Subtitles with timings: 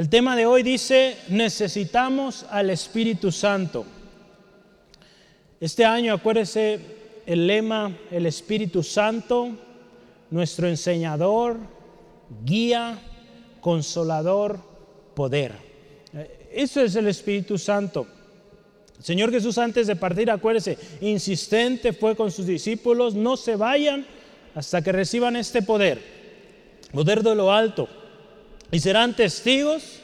[0.00, 3.84] El tema de hoy dice, necesitamos al Espíritu Santo.
[5.60, 6.80] Este año, acuérdese,
[7.26, 9.50] el lema, el Espíritu Santo,
[10.30, 11.58] nuestro enseñador,
[12.46, 12.98] guía,
[13.60, 14.60] consolador,
[15.12, 15.52] poder.
[16.50, 18.06] Eso es el Espíritu Santo.
[19.00, 24.06] Señor Jesús antes de partir, acuérdese, insistente fue con sus discípulos, no se vayan
[24.54, 26.00] hasta que reciban este poder,
[26.90, 27.86] poder de lo alto,
[28.70, 30.00] y serán testigos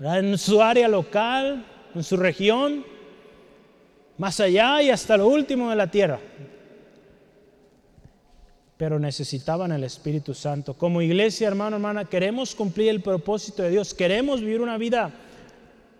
[0.00, 1.64] en su área local,
[1.94, 2.84] en su región,
[4.18, 6.20] más allá y hasta lo último de la tierra.
[8.76, 10.74] Pero necesitaban el Espíritu Santo.
[10.74, 15.10] Como iglesia, hermano, hermana, queremos cumplir el propósito de Dios, queremos vivir una vida,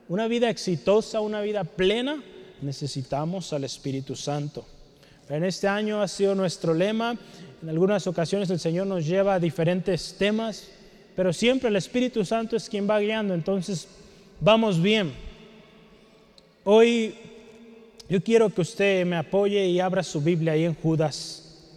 [0.08, 2.22] una vida exitosa, una vida plena,
[2.62, 4.66] necesitamos al Espíritu Santo.
[5.28, 7.16] En este año ha sido nuestro lema.
[7.62, 10.68] En algunas ocasiones el Señor nos lleva a diferentes temas,
[11.20, 13.34] pero siempre el Espíritu Santo es quien va guiando.
[13.34, 13.86] Entonces,
[14.40, 15.12] vamos bien.
[16.64, 17.14] Hoy
[18.08, 21.68] yo quiero que usted me apoye y abra su Biblia ahí en Judas.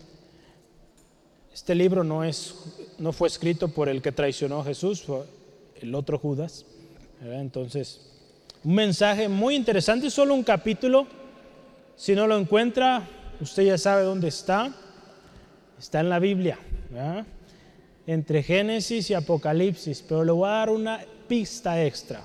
[1.53, 2.55] Este libro no, es,
[2.97, 5.25] no fue escrito por el que traicionó a Jesús, fue
[5.81, 6.66] el otro Judas.
[7.22, 8.00] Entonces,
[8.63, 11.05] un mensaje muy interesante, solo un capítulo.
[11.97, 13.05] Si no lo encuentra,
[13.41, 14.73] usted ya sabe dónde está.
[15.78, 16.57] Está en la Biblia,
[18.06, 22.22] entre Génesis y Apocalipsis, pero le voy a dar una pista extra.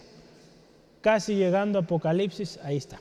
[1.01, 3.01] Casi llegando a Apocalipsis, ahí está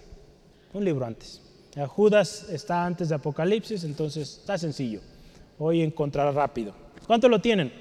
[0.74, 1.42] un libro antes.
[1.88, 5.02] Judas está antes de Apocalipsis, entonces está sencillo.
[5.60, 6.74] Hoy encontrará rápido.
[7.06, 7.72] ¿Cuánto lo tienen?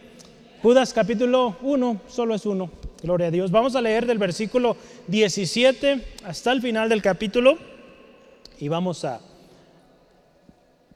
[0.63, 2.71] Judas capítulo 1, solo es uno.
[3.03, 3.51] Gloria a Dios.
[3.51, 7.59] Vamos a leer del versículo 17 hasta el final del capítulo
[8.59, 9.21] y vamos a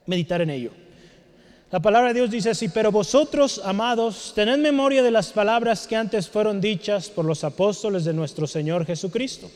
[0.06, 0.73] meditar en ello.
[1.70, 5.96] La palabra de Dios dice así, pero vosotros, amados, tened memoria de las palabras que
[5.96, 9.48] antes fueron dichas por los apóstoles de nuestro Señor Jesucristo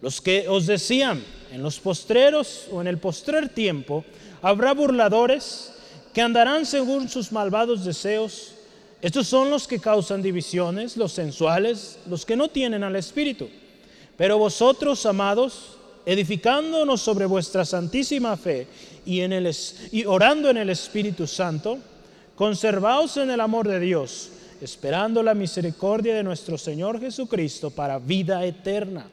[0.00, 4.04] los que os decían, en los postreros o en el postrer tiempo,
[4.40, 5.72] habrá burladores
[6.14, 8.54] que andarán según sus malvados deseos.
[9.02, 13.48] Estos son los que causan divisiones, los sensuales, los que no tienen al Espíritu.
[14.16, 15.76] Pero vosotros, amados,
[16.06, 18.66] edificándonos sobre vuestra santísima fe
[19.04, 19.54] y, en el,
[19.92, 21.78] y orando en el Espíritu Santo,
[22.34, 24.30] conservaos en el amor de Dios,
[24.60, 29.06] esperando la misericordia de nuestro Señor Jesucristo para vida eterna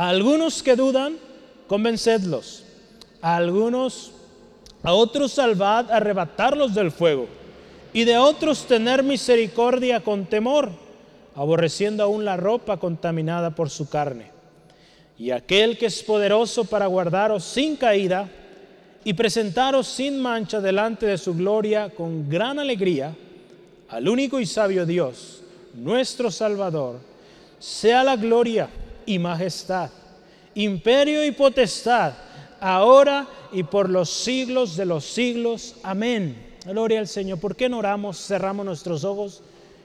[0.00, 1.18] a algunos que dudan,
[1.66, 2.64] convencedlos.
[3.20, 4.12] A algunos,
[4.82, 7.26] a otros salvad, arrebatarlos del fuego.
[7.92, 10.70] Y de otros tener misericordia con temor,
[11.34, 14.30] aborreciendo aún la ropa contaminada por su carne.
[15.18, 18.26] Y aquel que es poderoso para guardaros sin caída
[19.04, 23.16] y presentaros sin mancha delante de su gloria con gran alegría,
[23.88, 25.42] al único y sabio Dios,
[25.74, 26.98] nuestro Salvador,
[27.58, 28.68] sea la gloria
[29.06, 29.90] y majestad,
[30.54, 32.12] imperio y potestad,
[32.60, 35.76] ahora y por los siglos de los siglos.
[35.82, 36.50] Amén.
[36.66, 37.40] Gloria al Señor.
[37.40, 39.42] ¿Por qué no oramos, cerramos nuestros ojos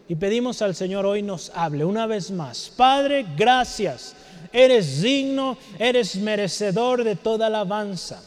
[0.09, 2.71] y pedimos al Señor hoy nos hable una vez más?
[2.75, 4.13] Padre, gracias.
[4.51, 8.21] Eres digno, eres merecedor de toda alabanza.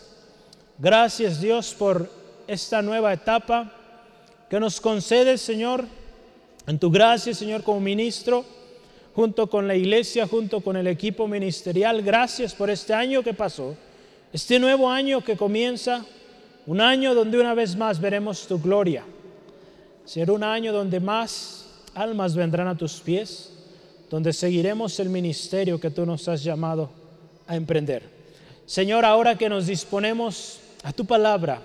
[0.81, 2.09] Gracias Dios por
[2.47, 3.73] esta nueva etapa
[4.49, 5.85] que nos concedes, Señor,
[6.69, 8.45] en tu gracia, Señor, como ministro
[9.13, 12.01] junto con la iglesia, junto con el equipo ministerial.
[12.03, 13.75] Gracias por este año que pasó,
[14.33, 16.07] este nuevo año que comienza,
[16.65, 19.05] un año donde una vez más veremos tu gloria.
[20.05, 23.51] Será un año donde más almas vendrán a tus pies,
[24.09, 26.89] donde seguiremos el ministerio que tú nos has llamado
[27.49, 28.05] a emprender.
[28.65, 31.61] Señor, ahora que nos disponemos a tu palabra,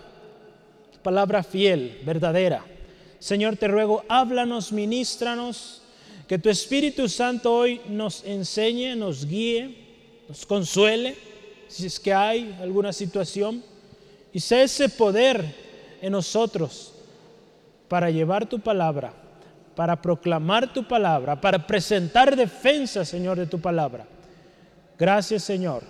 [1.01, 2.63] palabra fiel, verdadera,
[3.19, 5.81] Señor, te ruego, háblanos, ministranos
[6.27, 9.77] que tu Espíritu Santo hoy nos enseñe, nos guíe,
[10.27, 11.15] nos consuele,
[11.67, 13.63] si es que hay alguna situación,
[14.33, 15.45] y sea ese poder
[16.01, 16.93] en nosotros
[17.87, 19.13] para llevar tu palabra,
[19.75, 24.05] para proclamar tu palabra, para presentar defensa, Señor, de tu palabra.
[24.97, 25.83] Gracias, Señor,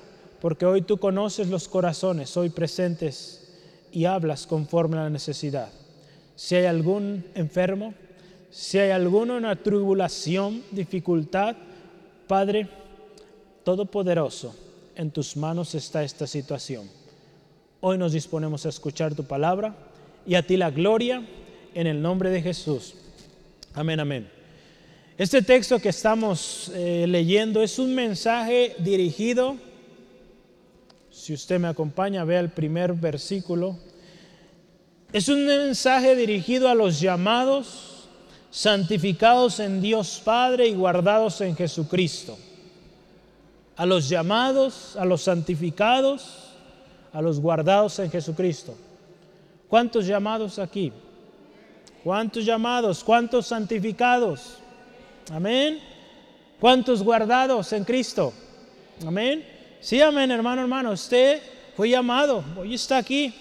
[0.44, 3.48] porque hoy tú conoces los corazones hoy presentes
[3.94, 5.70] y hablas conforme a la necesidad.
[6.36, 7.94] Si hay algún enfermo,
[8.52, 11.56] si hay alguno en una tribulación, dificultad,
[12.28, 12.68] Padre
[13.64, 14.54] Todopoderoso,
[14.98, 16.90] en tus manos está esta situación.
[17.80, 19.74] Hoy nos disponemos a escuchar tu palabra
[20.28, 21.26] y a ti la gloria
[21.74, 22.96] en el nombre de Jesús.
[23.74, 24.30] Amén, amén.
[25.18, 29.56] Este texto que estamos eh, leyendo es un mensaje dirigido,
[31.14, 33.78] si usted me acompaña, vea el primer versículo,
[35.12, 38.08] es un mensaje dirigido a los llamados
[38.50, 42.36] santificados en Dios Padre y guardados en Jesucristo.
[43.76, 46.52] A los llamados, a los santificados,
[47.14, 48.76] a los guardados en Jesucristo.
[49.70, 50.92] ¿Cuántos llamados aquí?
[52.04, 53.04] ¿Cuántos llamados?
[53.04, 54.58] ¿Cuántos santificados?
[55.32, 55.80] Amén.
[56.60, 58.34] ¿Cuántos guardados en Cristo?
[59.06, 59.53] Amén.
[59.84, 60.92] Sí, amén, hermano, hermano.
[60.94, 61.42] Usted
[61.76, 63.34] fue llamado, hoy está aquí.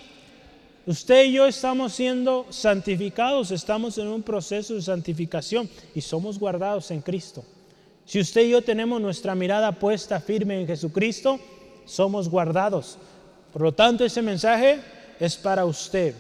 [0.85, 6.91] Usted y yo estamos siendo santificados, estamos en un proceso de santificación y somos guardados
[6.91, 7.45] en Cristo.
[8.05, 11.39] Si usted y yo tenemos nuestra mirada puesta firme en Jesucristo,
[11.85, 12.99] somos guardados.
[13.53, 14.81] Por lo tanto, ese mensaje
[15.21, 16.13] es para usted.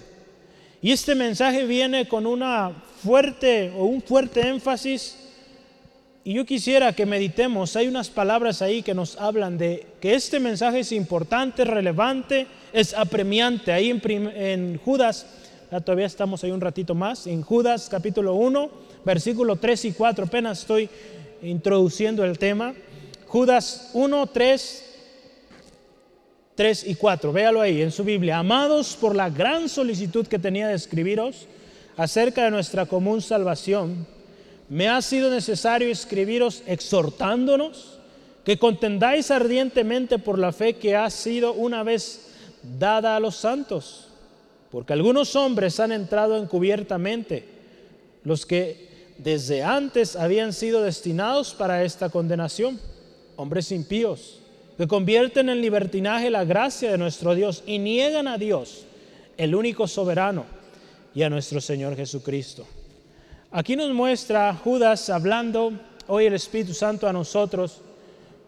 [0.81, 2.71] Y este mensaje viene con una
[3.03, 5.17] fuerte o un fuerte énfasis
[6.25, 10.39] y yo quisiera que meditemos, hay unas palabras ahí que nos hablan de que este
[10.39, 13.73] mensaje es importante, relevante, es apremiante.
[13.73, 15.27] Ahí en, Judas,
[15.85, 18.71] todavía estamos ahí un ratito más, en Judas capítulo 1,
[19.05, 20.89] versículo 3 y 4, apenas estoy
[21.43, 22.73] introduciendo el tema.
[23.27, 24.85] Judas 1, 3,
[26.55, 28.39] 3 y 4, véalo ahí en su Biblia.
[28.39, 31.49] Amados por la gran solicitud que tenía de escribiros
[31.97, 34.07] acerca de nuestra común salvación
[34.73, 37.99] me ha sido necesario escribiros exhortándonos
[38.43, 42.31] que contendáis ardientemente por la fe que ha sido una vez
[42.79, 44.09] dada a los santos,
[44.71, 47.45] porque algunos hombres han entrado encubiertamente,
[48.25, 52.81] los que desde antes habían sido destinados para esta condenación,
[53.37, 54.41] hombres impíos,
[54.79, 58.87] que convierten en libertinaje la gracia de nuestro Dios y niegan a Dios,
[59.37, 60.47] el único soberano,
[61.15, 62.67] y a nuestro Señor Jesucristo
[63.55, 65.75] Aquí nos muestra Judas hablando
[66.07, 67.83] hoy el Espíritu Santo a nosotros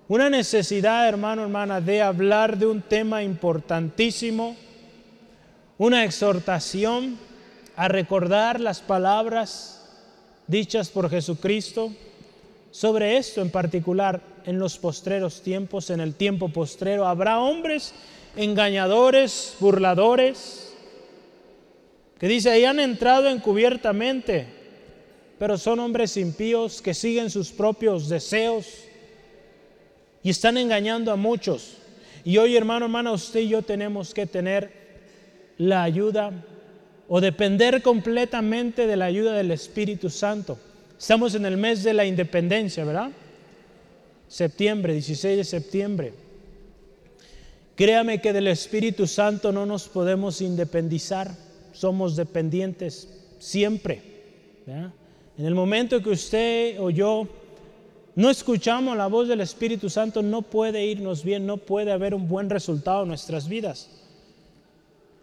[0.09, 4.57] una necesidad, hermano, hermana, de hablar de un tema importantísimo,
[5.77, 7.19] una exhortación
[7.77, 9.87] a recordar las palabras
[10.47, 11.93] dichas por Jesucristo
[12.71, 17.07] sobre esto en particular en los postreros tiempos, en el tiempo postrero.
[17.07, 17.93] Habrá hombres
[18.37, 20.75] engañadores, burladores,
[22.19, 24.64] que dice, ahí han entrado encubiertamente
[25.39, 28.67] pero son hombres impíos que siguen sus propios deseos
[30.23, 31.79] y están engañando a muchos.
[32.25, 34.73] Y hoy, hermano, hermana, usted y yo tenemos que tener
[35.59, 36.33] la ayuda
[37.09, 40.59] o depender completamente de la ayuda del Espíritu Santo.
[40.99, 43.11] Estamos en el mes de la independencia, ¿verdad?
[44.29, 46.15] Septiembre, 16 de septiembre.
[47.77, 51.35] Créame que del Espíritu Santo no nos podemos independizar,
[51.73, 53.09] somos dependientes
[53.39, 54.01] siempre.
[54.65, 54.93] ¿verdad?
[55.37, 57.27] En el momento que usted o yo
[58.15, 62.29] no escuchamos la voz del Espíritu Santo, no puede irnos bien, no puede haber un
[62.29, 63.91] buen resultado en nuestras vidas.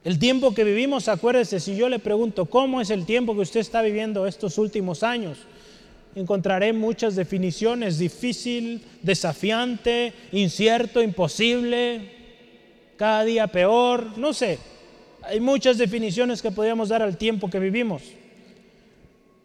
[0.04, 3.62] El tiempo que vivimos, acuérdese, si yo le pregunto, ¿cómo es el tiempo que usted
[3.62, 5.38] está viviendo estos últimos años?
[6.14, 12.12] Encontraré muchas definiciones, difícil, desafiante, incierto, imposible,
[12.98, 14.60] cada día peor, no sé.
[15.22, 18.02] Hay muchas definiciones que podríamos dar al tiempo que vivimos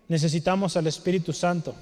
[0.08, 1.74] necesitamos al Espíritu Santo,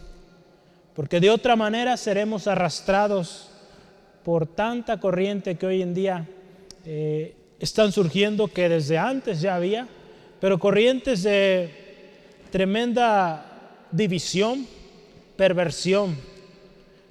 [0.94, 3.50] porque de otra manera seremos arrastrados
[4.24, 6.26] por tanta corriente que hoy en día
[6.84, 9.86] eh, están surgiendo, que desde antes ya había,
[10.40, 11.70] pero corrientes de
[12.50, 14.66] tremenda división,
[15.36, 16.16] perversión.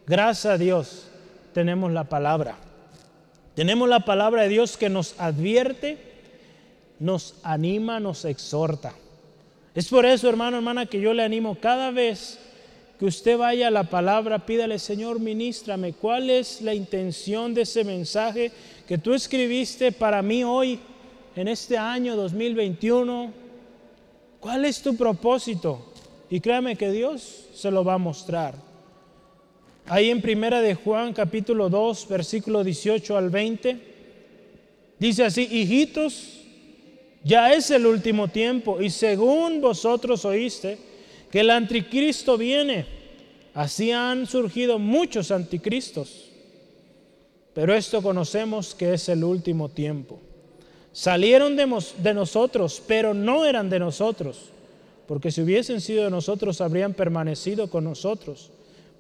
[0.07, 1.07] Gracias a Dios
[1.53, 2.57] tenemos la palabra.
[3.55, 5.97] Tenemos la palabra de Dios que nos advierte,
[6.99, 8.93] nos anima, nos exhorta.
[9.75, 12.37] Es por eso, hermano, hermana, que yo le animo cada vez
[12.99, 17.83] que usted vaya a la palabra, pídale, Señor, ministrame, ¿cuál es la intención de ese
[17.83, 18.51] mensaje
[18.87, 20.79] que tú escribiste para mí hoy,
[21.35, 23.33] en este año 2021?
[24.39, 25.91] ¿Cuál es tu propósito?
[26.29, 28.55] Y créame que Dios se lo va a mostrar.
[29.87, 33.79] Ahí en Primera de Juan capítulo 2, versículo 18 al 20,
[34.99, 36.42] dice así, hijitos,
[37.23, 40.77] ya es el último tiempo y según vosotros oíste
[41.31, 42.85] que el anticristo viene,
[43.53, 46.29] así han surgido muchos anticristos.
[47.53, 50.19] Pero esto conocemos que es el último tiempo.
[50.91, 51.67] Salieron de,
[51.99, 54.49] de nosotros, pero no eran de nosotros,
[55.07, 58.51] porque si hubiesen sido de nosotros habrían permanecido con nosotros.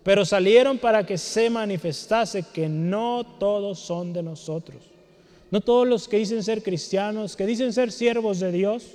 [0.03, 4.92] Pero salieron para que se manifestase que no todos son de nosotros.
[5.53, 8.87] No todos los que dicen ser cristianos, que dicen ser siervos de Dios,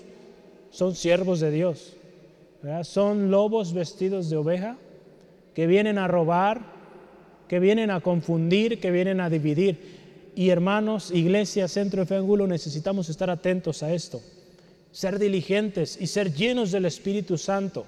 [0.72, 1.92] son siervos de Dios.
[2.82, 4.76] Son lobos vestidos de oveja
[5.54, 6.62] que vienen a robar,
[7.46, 10.32] que vienen a confundir, que vienen a dividir.
[10.34, 14.20] Y hermanos, iglesia, centro de fe angulo, necesitamos estar atentos a esto,
[14.90, 17.86] ser diligentes y ser llenos del Espíritu Santo.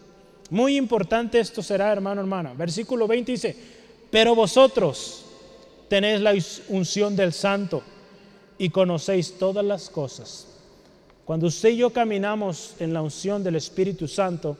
[0.48, 2.54] Muy importante esto será, hermano, hermana.
[2.54, 3.56] Versículo 20 dice,
[4.12, 5.24] pero vosotros
[5.88, 6.34] tenéis la
[6.68, 7.82] unción del santo
[8.60, 10.46] y conocéis todas las cosas.
[11.24, 14.58] Cuando usted y yo caminamos en la unción del Espíritu Santo,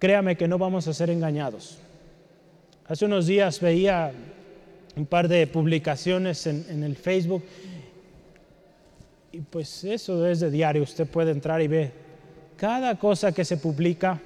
[0.00, 1.78] créame que no vamos a ser engañados.
[2.88, 4.12] Hace unos días veía
[4.96, 7.44] un par de publicaciones en, el Facebook
[9.30, 11.92] y pues eso es de diario, usted puede entrar y ver
[12.56, 14.20] cada cosa que se publica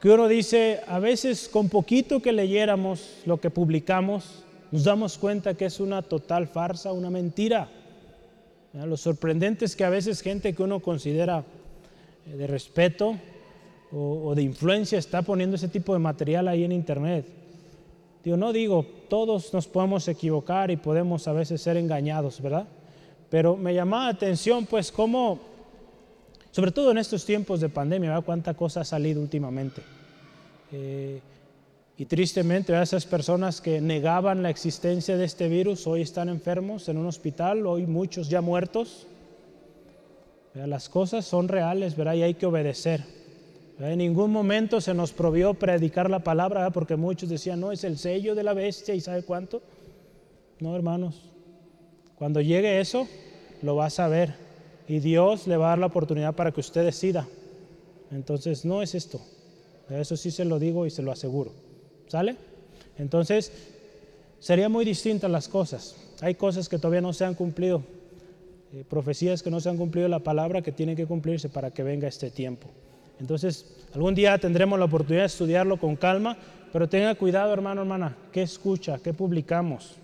[0.00, 5.54] que uno dice, a veces con poquito que leyéramos lo que publicamos, nos damos cuenta
[5.54, 7.68] que es una total farsa, una mentira.
[8.72, 11.44] Lo sorprendente es que a veces gente que uno considera
[12.26, 13.16] eh, de respeto
[13.92, 17.26] o, de influencia está poniendo ese tipo de material ahí en internet.
[18.22, 22.68] Digo, no digo, todos nos podemos equivocar y podemos a veces ser engañados, ¿verdad?
[23.28, 25.40] Pero me llamaba la atención pues cómo
[26.52, 28.24] sobre todo en estos tiempos de pandemia, ¿verdad?
[28.24, 29.82] cuánta cosa ha salido últimamente.
[30.72, 31.20] Eh,
[32.00, 36.96] y tristemente, esas personas que negaban la existencia de este virus hoy están enfermos en
[36.96, 39.06] un hospital, hoy muchos ya muertos.
[40.54, 42.14] Las cosas son reales, ¿verdad?
[42.14, 43.04] Y hay que obedecer.
[43.78, 47.98] En ningún momento se nos prohibió predicar la palabra, porque muchos decían, no, es el
[47.98, 49.60] sello de la bestia y sabe cuánto.
[50.58, 51.30] No, hermanos.
[52.16, 53.08] Cuando llegue eso,
[53.60, 54.36] lo vas a ver
[54.88, 57.28] y Dios le va a dar la oportunidad para que usted decida.
[58.10, 59.20] Entonces, no es esto.
[59.90, 61.68] Eso sí se lo digo y se lo aseguro.
[62.10, 62.34] ¿Sale?
[62.98, 63.52] Entonces,
[64.40, 65.94] sería muy distintas las cosas.
[66.20, 67.84] Hay cosas que todavía no se han cumplido,
[68.74, 71.84] eh, profecías que no se han cumplido, la palabra que tiene que cumplirse para que
[71.84, 72.66] venga este tiempo.
[73.20, 76.36] Entonces, algún día tendremos la oportunidad de estudiarlo con calma,
[76.72, 79.94] pero tenga cuidado, hermano, hermana, qué escucha, qué publicamos.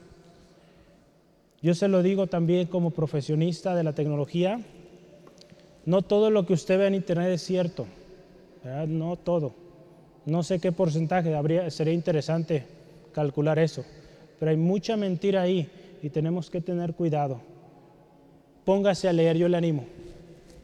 [1.60, 4.60] Yo se lo digo también como profesionista de la tecnología,
[5.84, 7.84] no todo lo que usted ve en Internet es cierto,
[8.86, 9.65] no todo.
[10.26, 12.64] No sé qué porcentaje, habría, sería interesante
[13.12, 13.84] calcular eso,
[14.38, 15.68] pero hay mucha mentira ahí
[16.02, 17.40] y tenemos que tener cuidado.
[18.64, 19.84] Póngase a leer, yo le animo.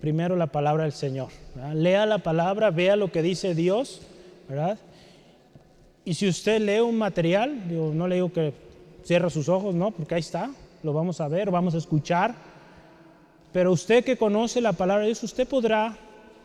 [0.01, 1.29] Primero la palabra del Señor.
[1.75, 4.03] Lea la palabra, vea lo que dice Dios,
[4.49, 4.79] ¿verdad?
[6.05, 7.63] Y si usted lee un material,
[7.97, 8.53] no le digo que
[9.05, 10.51] cierre sus ojos, no, porque ahí está,
[10.83, 12.35] lo vamos a ver, vamos a escuchar.
[13.53, 15.97] Pero usted que conoce la palabra de Dios, usted podrá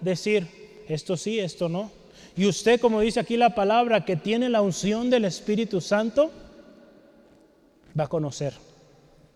[0.01, 0.47] decir,
[0.87, 1.89] esto sí, esto no.
[2.37, 6.31] Y usted, como dice aquí la palabra, que tiene la unción del Espíritu Santo,
[7.99, 8.53] va a conocer.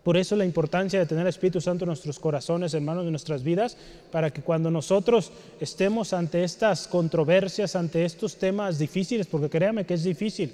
[0.04, 3.44] Por eso la importancia de tener el Espíritu Santo en nuestros corazones, hermanos, de nuestras
[3.44, 3.76] vidas,
[4.12, 9.96] para que cuando nosotros estemos ante estas controversias, ante estos temas difíciles, porque créame que
[9.96, 10.54] es difícil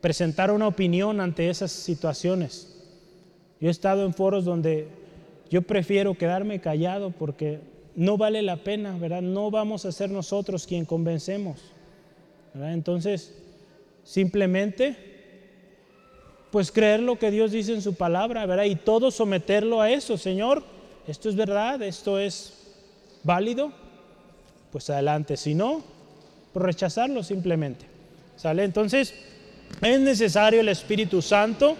[0.00, 2.76] presentar una opinión ante esas situaciones.
[3.60, 4.88] Yo he estado en foros donde
[5.50, 7.60] yo prefiero quedarme callado porque
[7.98, 9.22] no vale la pena, ¿verdad?
[9.22, 11.58] No vamos a ser nosotros quien convencemos.
[12.54, 13.34] Entonces,
[14.04, 14.96] simplemente,
[16.52, 18.64] pues creer lo que Dios dice en su palabra, ¿verdad?
[18.64, 20.62] Y todo someterlo a eso, Señor,
[21.08, 22.54] esto es verdad, esto es
[23.24, 23.72] válido,
[24.70, 25.36] pues adelante.
[25.36, 25.82] Si no,
[26.52, 27.84] pues rechazarlo simplemente.
[28.36, 28.62] ¿Sale?
[28.62, 29.12] Entonces,
[29.82, 31.76] es necesario el Espíritu Santo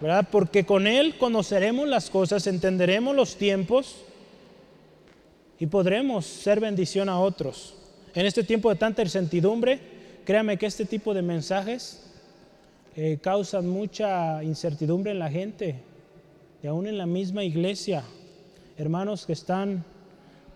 [0.00, 0.26] ¿verdad?
[0.30, 3.96] Porque con Él conoceremos las cosas, entenderemos los tiempos
[5.60, 7.74] y podremos ser bendición a otros.
[8.14, 9.78] En este tiempo de tanta incertidumbre,
[10.24, 12.02] créame que este tipo de mensajes
[12.96, 15.76] eh, causan mucha incertidumbre en la gente
[16.62, 18.02] y aún en la misma iglesia.
[18.78, 19.84] Hermanos que están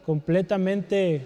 [0.07, 1.21] completamente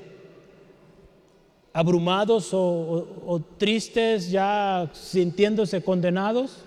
[1.72, 6.64] abrumados o tristes, ya sintiéndose condenados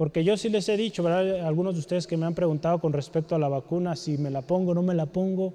[0.00, 1.46] porque yo sí les he dicho, ¿verdad?
[1.46, 4.40] Algunos de ustedes que me han preguntado con respecto a la vacuna, si me la
[4.40, 5.52] pongo o no me la pongo,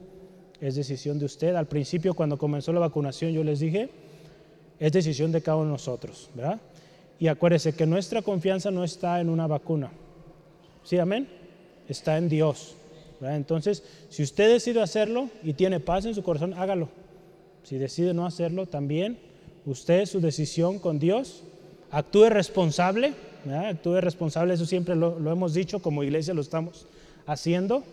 [0.61, 1.55] es decisión de usted.
[1.55, 3.89] Al principio, cuando comenzó la vacunación, yo les dije,
[4.79, 6.61] es decisión de cada uno de nosotros, ¿verdad?
[7.17, 9.89] Y acuérdese que nuestra confianza no está en una vacuna.
[10.83, 11.27] ¿Sí, amén?
[11.89, 12.75] Está en Dios.
[13.19, 13.37] ¿verdad?
[13.37, 16.89] Entonces, si usted decide hacerlo y tiene paz en su corazón, hágalo.
[17.63, 19.17] Si decide no hacerlo, también
[19.65, 21.41] usted, su decisión con Dios,
[21.89, 23.15] actúe responsable
[23.53, 26.87] Actúe responsable, eso siempre lo, hemos dicho, como iglesia lo estamos
[27.25, 27.83] haciendo.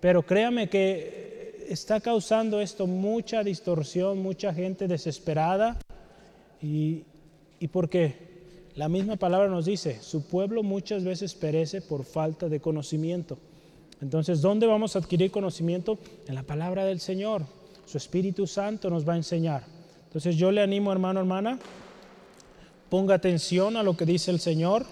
[0.00, 5.78] Pero créame que está causando esto mucha distorsión, mucha gente desesperada.
[6.62, 7.02] Y,
[7.60, 8.14] y porque
[8.74, 13.38] la misma palabra nos dice, su pueblo muchas veces perece por falta de conocimiento.
[14.00, 15.98] Entonces, ¿dónde vamos a adquirir conocimiento?
[16.26, 17.42] En la palabra del Señor.
[17.86, 19.62] Su Espíritu Santo nos va a enseñar.
[20.06, 21.58] Entonces yo le animo, hermano, hermana,
[22.88, 24.86] Ponga atención a lo que dice el Señor.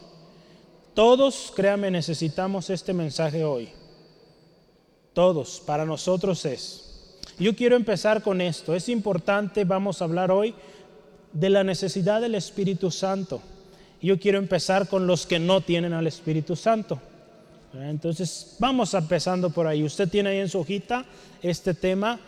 [0.95, 3.71] Todos, créame, necesitamos este mensaje hoy.
[5.13, 7.19] Todos, para nosotros es.
[7.39, 8.75] yo quiero empezar con esto.
[8.75, 10.55] Es importante, vamos a hablar hoy
[11.33, 13.41] de la necesidad del Espíritu Santo.
[14.01, 17.01] Yo quiero empezar con los que no tienen al Espíritu Santo.
[17.75, 19.83] Entonces, vamos empezando por ahí.
[19.83, 21.05] Usted tiene ahí en su hojita
[21.41, 22.21] este tema,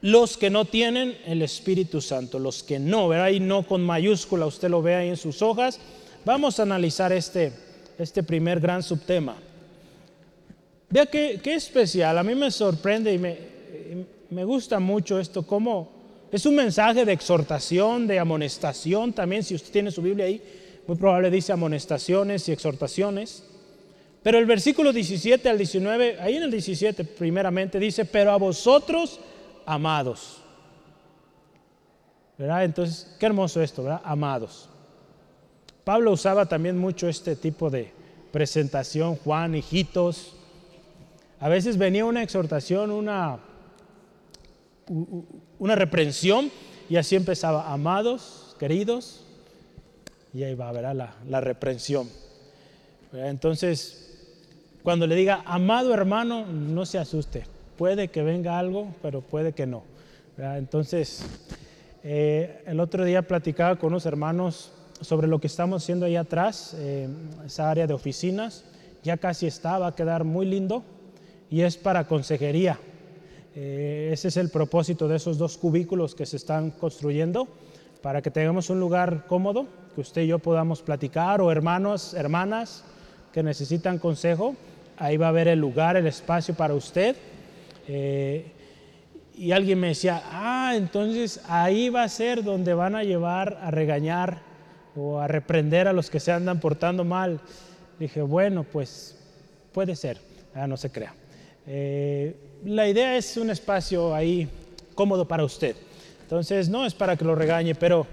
[0.00, 3.30] los que no tienen el Espíritu Santo, los que no, ¿verdad?
[3.30, 5.80] Y no con mayúscula, usted lo ve ahí en sus hojas.
[6.24, 7.52] Vamos a analizar este,
[7.98, 9.36] este primer gran subtema.
[10.90, 13.36] Vea qué, qué especial, a mí me sorprende y me,
[14.30, 15.90] me gusta mucho esto, como
[16.30, 20.40] es un mensaje de exhortación, de amonestación también, si usted tiene su Biblia ahí,
[20.86, 23.44] muy probable dice amonestaciones y exhortaciones.
[24.22, 29.20] Pero el versículo 17 al 19, ahí en el 17 primeramente dice, pero a vosotros
[29.68, 30.38] amados.
[32.38, 32.64] ¿Verdad?
[32.64, 34.00] Entonces, qué hermoso esto, ¿verdad?
[34.04, 34.68] Amados.
[35.84, 37.92] Pablo usaba también mucho este tipo de
[38.32, 40.34] presentación, Juan, hijitos.
[41.40, 43.40] A veces venía una exhortación, una,
[45.58, 46.50] una reprensión,
[46.88, 49.24] y así empezaba, amados, queridos,
[50.32, 50.94] y ahí va, ¿verdad?
[50.94, 52.08] La, la reprensión.
[53.12, 54.38] Entonces,
[54.82, 57.57] cuando le diga, amado hermano, no se asuste.
[57.78, 59.84] Puede que venga algo, pero puede que no.
[60.36, 61.24] Entonces,
[62.02, 66.74] eh, el otro día platicaba con unos hermanos sobre lo que estamos haciendo ahí atrás,
[66.76, 67.08] eh,
[67.46, 68.64] esa área de oficinas.
[69.04, 70.82] Ya casi está, va a quedar muy lindo
[71.50, 72.80] y es para consejería.
[73.54, 77.46] Eh, ese es el propósito de esos dos cubículos que se están construyendo,
[78.02, 82.82] para que tengamos un lugar cómodo, que usted y yo podamos platicar, o hermanos, hermanas
[83.32, 84.56] que necesitan consejo,
[84.96, 87.14] ahí va a haber el lugar, el espacio para usted.
[87.88, 88.52] Eh,
[89.36, 93.70] y alguien me decía, ah, entonces ahí va a ser donde van a llevar a
[93.70, 94.42] regañar
[94.94, 97.40] o a reprender a los que se andan portando mal.
[97.98, 99.16] Dije, bueno, pues
[99.72, 100.18] puede ser,
[100.54, 101.14] ah, no se crea.
[101.66, 104.48] Eh, la idea es un espacio ahí
[104.94, 105.76] cómodo para usted.
[106.22, 108.06] Entonces, no es para que lo regañe, pero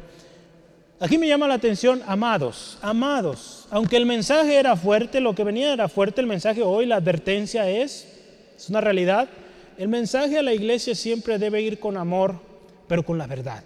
[0.98, 3.68] Aquí me llama la atención, amados, amados.
[3.70, 7.70] Aunque el mensaje era fuerte, lo que venía era fuerte, el mensaje hoy, la advertencia
[7.70, 8.08] es,
[8.56, 9.28] es una realidad.
[9.78, 12.36] El mensaje a la iglesia siempre debe ir con amor,
[12.88, 13.64] pero con la verdad.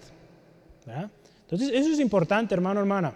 [1.42, 3.12] Entonces, eso es importante, hermano, hermana.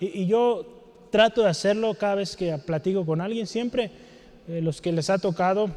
[0.00, 3.90] Y, yo trato de hacerlo cada vez que platico con alguien, siempre
[4.46, 5.70] eh, los que les ha tocado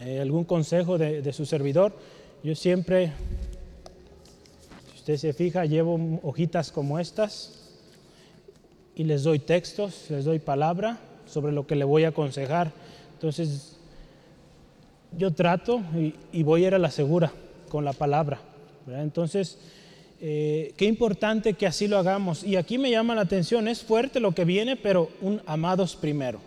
[0.00, 1.92] eh, algún consejo de, de su servidor,
[2.42, 3.12] yo siempre
[5.08, 7.54] Usted se fija, llevo hojitas como estas
[8.94, 12.72] y les doy textos, les doy palabra sobre lo que le voy a aconsejar.
[13.14, 13.77] Entonces,
[15.16, 15.82] yo trato
[16.32, 17.32] y, voy a ir a la segura
[17.68, 18.40] con la palabra.
[18.86, 19.58] Entonces,
[20.20, 22.42] eh, qué importante que así lo hagamos.
[22.44, 26.40] Y aquí me llama la atención, es fuerte lo que viene, pero un amados primero.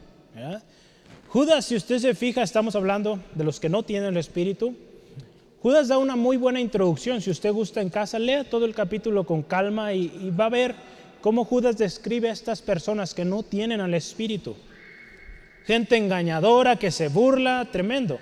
[1.27, 4.75] Judas, si usted se fija, estamos hablando de los que no tienen el Espíritu.
[5.61, 7.21] Judas da una muy buena introducción.
[7.21, 10.75] Si usted gusta en casa, lea todo el capítulo con calma y, va a ver
[11.21, 14.55] cómo Judas describe a estas personas que no tienen al Espíritu.
[15.65, 18.19] Gente engañadora que se burla, tremendo.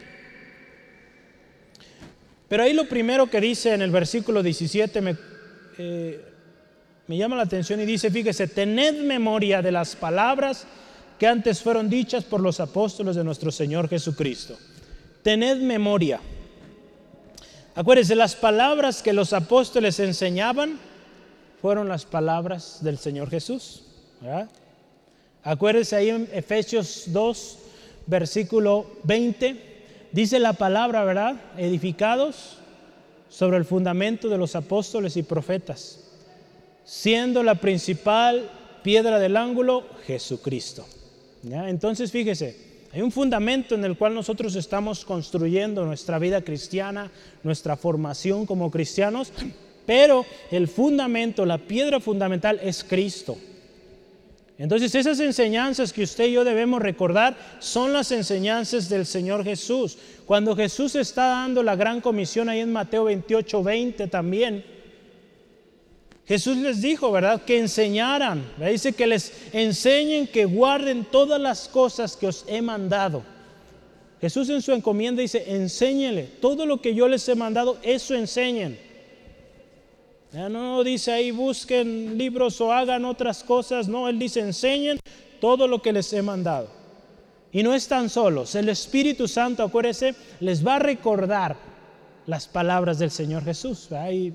[2.49, 5.15] Pero ahí lo primero que dice en el versículo 17 me,
[5.77, 6.25] eh,
[7.07, 10.65] me llama la atención y dice, fíjese, tened memoria de las palabras
[11.19, 14.57] que antes fueron dichas por los apóstoles de nuestro Señor Jesucristo.
[15.21, 16.19] Tened memoria.
[17.75, 20.79] Acuérdense, las palabras que los apóstoles enseñaban
[21.61, 23.83] fueron las palabras del Señor Jesús.
[25.43, 27.57] Acuérdense ahí en Efesios 2,
[28.07, 29.68] versículo 20,
[30.11, 31.35] dice la palabra, ¿verdad?
[31.57, 32.57] Edificados
[33.29, 35.99] sobre el fundamento de los apóstoles y profetas,
[36.83, 38.49] siendo la principal
[38.83, 40.85] piedra del ángulo Jesucristo.
[41.43, 42.57] Entonces, fíjese,
[42.91, 47.11] hay un fundamento en el cual nosotros estamos construyendo nuestra vida cristiana,
[47.43, 49.31] nuestra formación como cristianos,
[49.85, 53.37] pero el fundamento, la piedra fundamental es Cristo.
[54.59, 59.97] Entonces esas enseñanzas que usted y yo debemos recordar son las enseñanzas del Señor Jesús.
[60.25, 64.65] Cuando Jesús está dando la gran comisión ahí en Mateo 28, 20 también,
[66.27, 67.41] Jesús les dijo, ¿verdad?
[67.41, 68.43] Que enseñaran.
[68.57, 73.23] Dice que les enseñen, que guarden todas las cosas que os he mandado.
[74.19, 76.23] Jesús en su encomienda dice, enséñele.
[76.41, 78.88] Todo lo que yo les he mandado, eso enseñen.
[80.31, 83.87] No dice ahí busquen libros o hagan otras cosas.
[83.87, 84.99] No, Él dice enseñen
[85.41, 86.67] todo lo que les he mandado.
[87.51, 88.53] Y no están solos.
[88.53, 91.57] El Espíritu Santo, acuérdense, les va a recordar
[92.27, 93.91] las palabras del Señor Jesús.
[93.91, 94.33] Ahí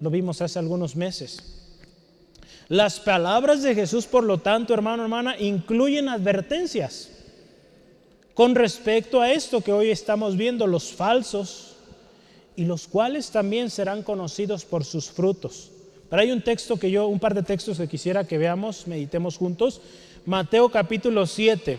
[0.00, 1.42] lo vimos hace algunos meses.
[2.68, 7.10] Las palabras de Jesús, por lo tanto, hermano, hermana, incluyen advertencias
[8.34, 11.73] con respecto a esto que hoy estamos viendo, los falsos
[12.56, 15.70] y los cuales también serán conocidos por sus frutos.
[16.08, 19.36] Pero hay un texto que yo, un par de textos que quisiera que veamos, meditemos
[19.36, 19.80] juntos.
[20.26, 21.78] Mateo capítulo 7.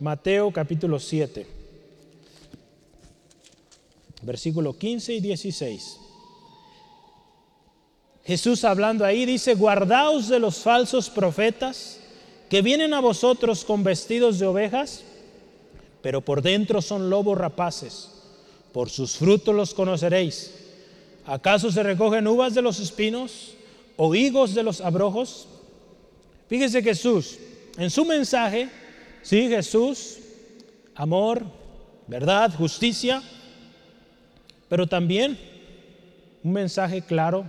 [0.00, 1.46] Mateo capítulo 7.
[4.22, 5.98] Versículo 15 y 16.
[8.24, 11.98] Jesús hablando ahí dice, guardaos de los falsos profetas
[12.50, 15.02] que vienen a vosotros con vestidos de ovejas,
[16.02, 18.19] pero por dentro son lobos rapaces.
[18.72, 20.54] Por sus frutos los conoceréis.
[21.26, 23.54] ¿Acaso se recogen uvas de los espinos
[23.96, 25.48] o higos de los abrojos?
[26.48, 27.38] Fíjese Jesús,
[27.76, 28.68] en su mensaje,
[29.22, 30.18] sí, Jesús,
[30.94, 31.44] amor,
[32.06, 33.22] verdad, justicia,
[34.68, 35.38] pero también
[36.42, 37.44] un mensaje claro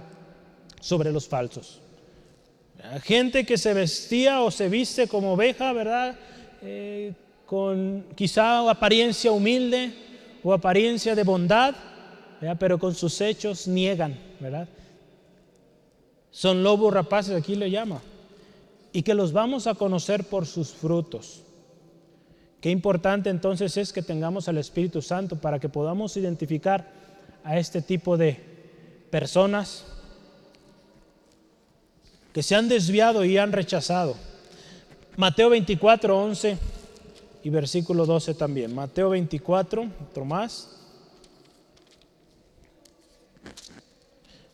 [0.79, 1.79] sobre los falsos.
[3.03, 6.15] Gente que se vestía o se viste como oveja, ¿verdad?
[6.61, 7.13] Eh,
[7.45, 9.93] con quizá apariencia humilde
[10.43, 11.75] o apariencia de bondad,
[12.59, 14.67] pero con sus hechos niegan, ¿verdad?
[16.31, 18.01] Son lobos rapaces, aquí lo llama.
[18.93, 21.43] Y que los vamos a conocer por sus frutos.
[22.59, 26.91] Qué importante entonces es que tengamos al Espíritu Santo para que podamos identificar
[27.43, 28.39] a este tipo de
[29.09, 29.85] personas
[32.33, 34.15] que se han desviado y han rechazado.
[35.17, 36.57] Mateo 24, 11
[37.43, 38.73] y versículo 12 también.
[38.73, 40.81] Mateo 24, otro más.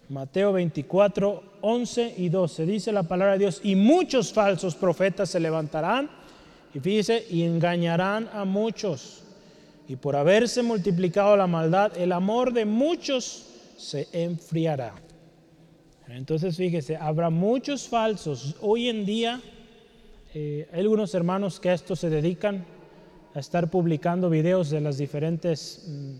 [0.09, 2.65] Mateo 24, 11 y 12.
[2.65, 6.09] Dice la palabra de Dios, y muchos falsos profetas se levantarán,
[6.73, 9.23] y fíjese, y engañarán a muchos.
[9.87, 13.47] Y por haberse multiplicado la maldad, el amor de muchos
[13.77, 14.93] se enfriará.
[16.07, 18.55] Entonces, fíjese, habrá muchos falsos.
[18.61, 19.41] Hoy en día,
[20.33, 22.65] eh, hay algunos hermanos que a esto se dedican,
[23.37, 26.15] a estar publicando videos de las diferentes mm,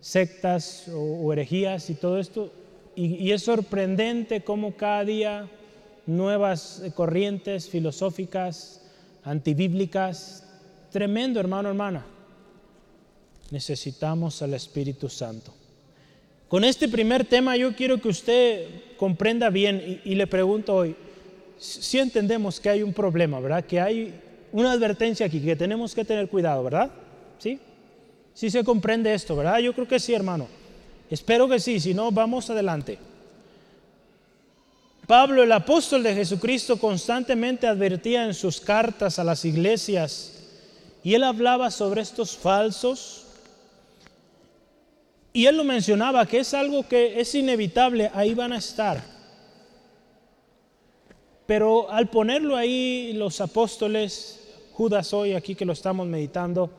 [0.00, 2.52] sectas o herejías y todo esto
[2.94, 5.48] y, es sorprendente cómo cada día
[6.06, 8.80] nuevas corrientes filosóficas,
[9.24, 10.46] antibíblicas,
[10.92, 12.06] tremendo hermano, hermana.
[13.50, 15.52] Necesitamos al Espíritu Santo.
[16.46, 20.94] Con este primer tema yo quiero que usted comprenda bien y, le pregunto hoy,
[21.58, 23.64] si entendemos que hay un problema, ¿verdad?
[23.64, 24.14] Que hay
[24.52, 26.90] una advertencia aquí, que tenemos que tener cuidado, ¿verdad?
[27.38, 27.58] ¿Sí?
[28.34, 29.58] Sí se comprende esto, ¿verdad?
[29.58, 30.46] Yo creo que sí, hermano.
[31.10, 32.98] Espero que sí, si no, vamos adelante.
[35.06, 40.32] Pablo, el apóstol de Jesucristo, constantemente advertía en sus cartas a las iglesias
[41.02, 43.26] y él hablaba sobre estos falsos.
[45.32, 49.02] Y él lo mencionaba, que es algo que es inevitable, ahí van a estar.
[51.46, 54.40] Pero al ponerlo ahí los apóstoles,
[54.72, 56.70] Judas hoy aquí que lo estamos meditando,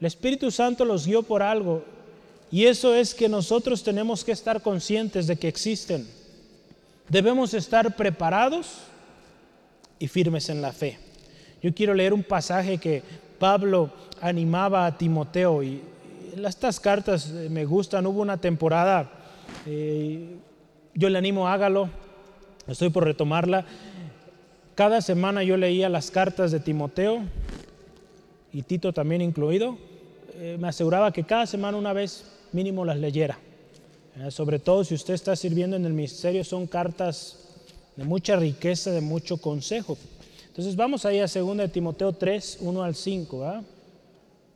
[0.00, 1.84] el Espíritu Santo los guió por algo
[2.50, 6.06] y eso es que nosotros tenemos que estar conscientes de que existen.
[7.08, 8.78] Debemos estar preparados
[9.98, 10.98] y firmes en la fe.
[11.62, 13.02] Yo quiero leer un pasaje que
[13.38, 15.80] Pablo animaba a Timoteo y
[16.44, 18.06] estas cartas eh, me gustan.
[18.06, 19.10] Hubo una temporada,
[19.66, 20.36] eh,
[20.94, 21.88] yo le animo, hágalo,
[22.66, 23.64] estoy por retomarla.
[24.74, 27.22] Cada semana yo leía las cartas de Timoteo
[28.52, 29.76] y Tito también incluido.
[30.34, 33.38] Eh, me aseguraba que cada semana una vez mínimo las leyera.
[34.18, 37.38] Eh, sobre todo si usted está sirviendo en el ministerio, son cartas
[37.96, 39.98] de mucha riqueza, de mucho consejo.
[40.48, 43.62] Entonces vamos ahí a 2 de Timoteo 3, 1 al 5.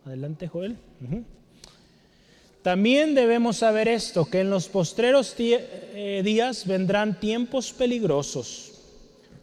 [0.04, 0.76] Adelante, Joel.
[2.62, 8.72] También debemos saber esto, que en los postreros eh, días vendrán tiempos peligrosos,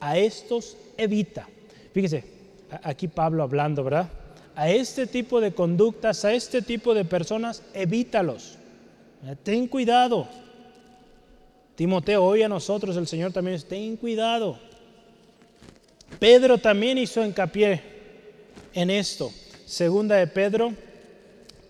[0.00, 1.48] A estos evita.
[1.92, 2.24] Fíjese,
[2.82, 4.08] aquí Pablo hablando, ¿verdad?
[4.58, 8.58] a este tipo de conductas, a este tipo de personas, evítalos.
[9.44, 10.26] Ten cuidado.
[11.76, 14.58] Timoteo, hoy a nosotros el Señor también dice, ten cuidado.
[16.18, 17.80] Pedro también hizo hincapié
[18.74, 19.30] en esto.
[19.64, 20.72] Segunda de Pedro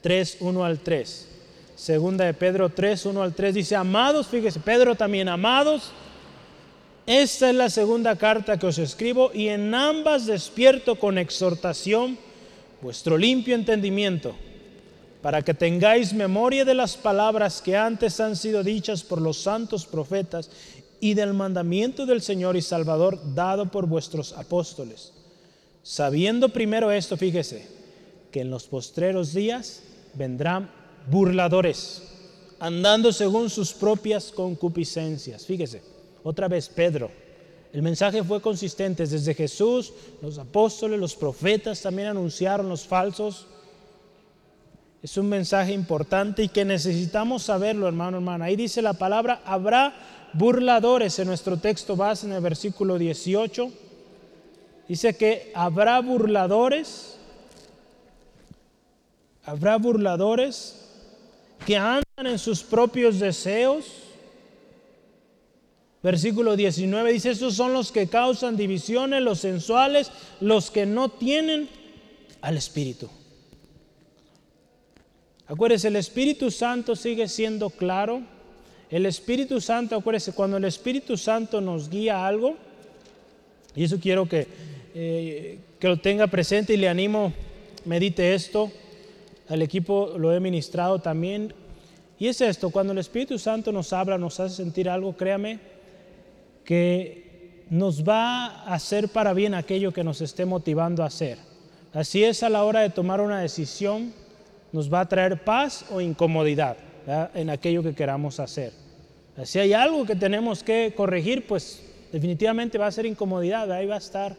[0.01, 1.29] 3, 1 al 3.
[1.77, 5.93] Segunda de Pedro 3, 1 al 3 dice, amados, fíjese, Pedro también, amados,
[7.09, 12.18] esta es la segunda carta que os escribo y en ambas despierto con exhortación
[12.83, 14.37] vuestro limpio entendimiento,
[15.23, 19.87] para que tengáis memoria de las palabras que antes han sido dichas por los santos
[19.87, 20.51] profetas
[21.01, 25.14] y del mandamiento del Señor y Salvador dado por vuestros apóstoles.
[25.83, 27.66] Sabiendo primero esto, fíjese,
[28.31, 29.81] que en los postreros días
[30.12, 30.71] vendrán
[31.11, 32.03] burladores,
[32.61, 35.47] andando según sus propias concupiscencias.
[35.47, 35.81] Fíjese,
[36.29, 37.11] otra vez Pedro.
[37.73, 43.47] El mensaje fue consistente desde Jesús, los apóstoles, los profetas también anunciaron los falsos.
[45.03, 48.47] Es un mensaje importante y que necesitamos saberlo, hermano, hermana.
[48.47, 49.95] Ahí dice la palabra, habrá
[50.35, 53.71] burladores en nuestro texto base en el versículo 18.
[54.87, 57.17] Dice que habrá burladores,
[59.45, 60.88] habrá burladores
[61.64, 64.08] que andan en sus propios deseos.
[66.09, 71.68] Versículo 19 dice, esos son los que causan divisiones, los sensuales, los que no tienen
[72.40, 73.11] al Espíritu.
[75.47, 78.23] Acuérdense, el Espíritu Santo sigue siendo claro.
[78.88, 82.57] El Espíritu Santo, acuérdense, cuando el Espíritu Santo nos guía algo,
[83.77, 84.47] y eso quiero que,
[84.94, 87.35] eh, que lo tenga presente y le animo,
[87.85, 88.73] medite esto.
[89.51, 91.53] Al equipo lo he ministrado también.
[92.18, 95.77] Y es esto, cuando el Espíritu Santo nos habla, nos hace sentir algo, créame,
[96.68, 101.38] que nos va a hacer para bien aquello que nos esté motivando a hacer.
[101.94, 104.12] Así es a la hora de tomar una decisión
[104.70, 106.76] nos va a traer paz o incomodidad
[107.33, 108.74] en aquello que queramos hacer.
[109.44, 113.94] Si hay algo que tenemos que corregir, pues definitivamente va a ser incomodidad, ahí va
[113.94, 114.37] a estar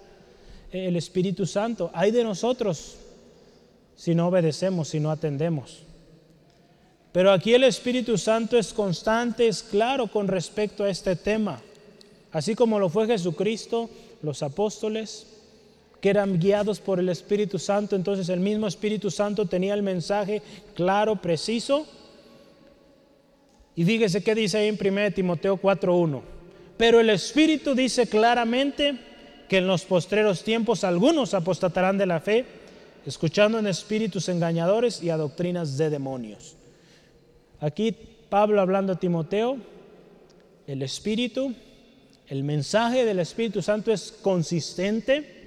[0.71, 1.89] el Espíritu Santo.
[1.95, 2.97] Hay de nosotros
[3.95, 5.81] si no obedecemos, si no atendemos.
[7.11, 11.59] Pero aquí el Espíritu Santo es constante, es claro con respecto a este tema.
[12.31, 13.89] Así como lo fue Jesucristo,
[14.21, 15.27] los apóstoles,
[16.01, 20.41] que eran guiados por el Espíritu Santo, entonces el mismo Espíritu Santo tenía el mensaje
[20.73, 21.85] claro, preciso.
[23.75, 26.21] Y fíjese qué dice ahí en 1 Timoteo 4.1.
[26.77, 28.97] Pero el Espíritu dice claramente
[29.49, 32.45] que en los postreros tiempos algunos apostatarán de la fe,
[33.05, 36.55] escuchando en espíritus engañadores y a doctrinas de demonios.
[37.59, 37.95] Aquí
[38.29, 39.57] Pablo hablando a Timoteo,
[40.67, 41.53] el Espíritu,
[42.29, 45.39] el mensaje del Espíritu Santo es consistente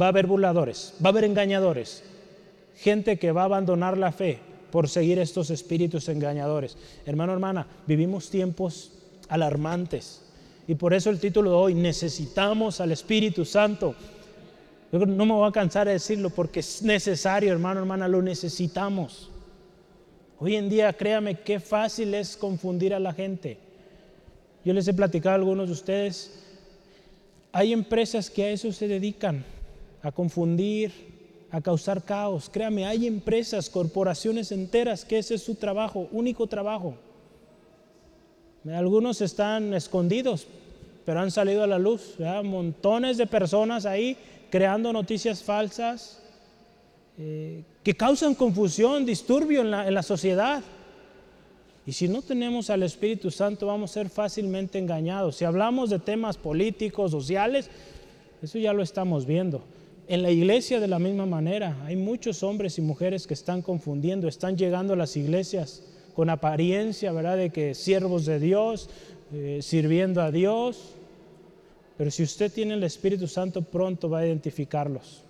[0.00, 2.02] va a haber burladores, va a haber engañadores,
[2.76, 4.38] gente que va a abandonar la fe
[4.70, 6.76] por seguir estos espíritus engañadores.
[7.04, 8.92] Hermano, hermana, vivimos tiempos
[9.28, 10.22] alarmantes
[10.66, 13.94] y por eso el título de hoy, necesitamos al Espíritu Santo.
[14.92, 19.30] Yo no me voy a cansar de decirlo porque es necesario, hermano, hermana, lo necesitamos.
[20.38, 23.58] Hoy en día, créame, qué fácil es confundir a la gente.
[24.64, 26.42] Yo les he platicado a algunos de ustedes,
[27.52, 29.44] hay empresas que a eso se dedican,
[30.02, 30.92] a confundir,
[31.50, 32.48] a causar caos.
[32.50, 36.94] Créame, hay empresas, corporaciones enteras que ese es su trabajo, único trabajo.
[38.70, 40.46] Algunos están escondidos,
[41.04, 42.16] pero han salido a la luz.
[42.44, 44.16] Montones de personas ahí
[44.50, 46.20] creando noticias falsas
[47.18, 50.62] eh, que causan confusión, disturbio en la, en la sociedad.
[51.86, 55.36] Y si no tenemos al Espíritu Santo, vamos a ser fácilmente engañados.
[55.36, 57.68] Si hablamos de temas políticos, sociales,
[58.40, 59.62] eso ya lo estamos viendo.
[60.08, 64.28] En la iglesia de la misma manera, hay muchos hombres y mujeres que están confundiendo,
[64.28, 65.82] están llegando a las iglesias
[66.14, 68.90] con apariencia, ¿verdad?, de que siervos de Dios,
[69.32, 70.90] eh, sirviendo a Dios.
[71.96, 75.22] Pero si usted tiene el Espíritu Santo, pronto va a identificarlos.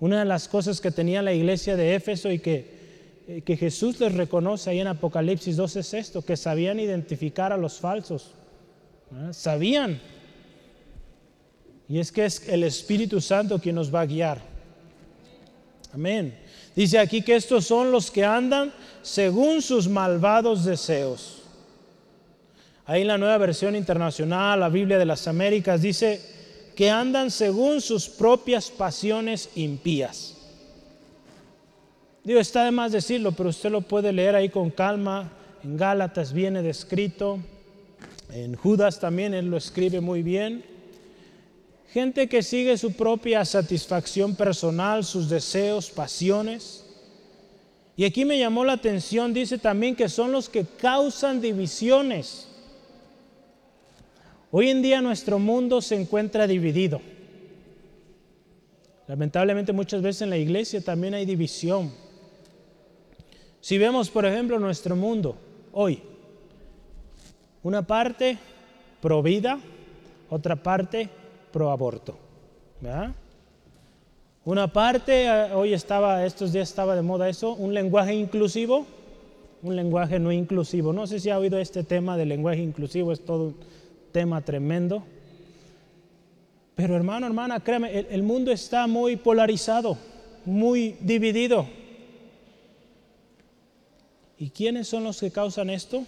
[0.00, 2.79] Una de las cosas que tenía la iglesia de Éfeso y que,
[3.44, 7.78] que Jesús les reconoce ahí en Apocalipsis 2 es esto, que sabían identificar a los
[7.78, 8.32] falsos.
[9.32, 10.00] Sabían
[11.90, 14.40] y es que es el Espíritu Santo quien nos va a guiar.
[15.92, 16.38] Amén.
[16.76, 21.42] Dice aquí que estos son los que andan según sus malvados deseos.
[22.86, 26.20] Ahí en la nueva versión internacional, la Biblia de las Américas, dice
[26.76, 30.29] que andan según sus propias pasiones impías.
[32.30, 35.32] Digo, está de más decirlo, pero usted lo puede leer ahí con calma.
[35.64, 37.40] En Gálatas viene descrito.
[38.32, 40.64] En Judas también él lo escribe muy bien.
[41.88, 46.86] Gente que sigue su propia satisfacción personal, sus deseos, pasiones.
[47.96, 52.46] Y aquí me llamó la atención, dice también que son los que causan divisiones.
[54.52, 57.00] Hoy en día nuestro mundo se encuentra dividido.
[59.08, 62.08] Lamentablemente muchas veces en la iglesia también hay división.
[63.60, 65.36] Si vemos, por ejemplo, nuestro mundo
[65.72, 66.02] hoy,
[67.62, 68.38] una parte
[69.02, 69.58] pro vida,
[70.30, 71.08] otra parte
[71.52, 72.16] pro aborto.
[74.44, 78.86] Una parte, eh, hoy estaba, estos días estaba de moda eso, un lenguaje inclusivo,
[79.62, 80.94] un lenguaje no inclusivo.
[80.94, 83.56] No sé si ha oído este tema del lenguaje inclusivo, es todo un
[84.12, 85.02] tema tremendo.
[86.74, 89.98] Pero hermano, hermana, créame, el, el mundo está muy polarizado,
[90.46, 91.66] muy dividido.
[94.40, 96.02] ¿Y quiénes son los que causan esto?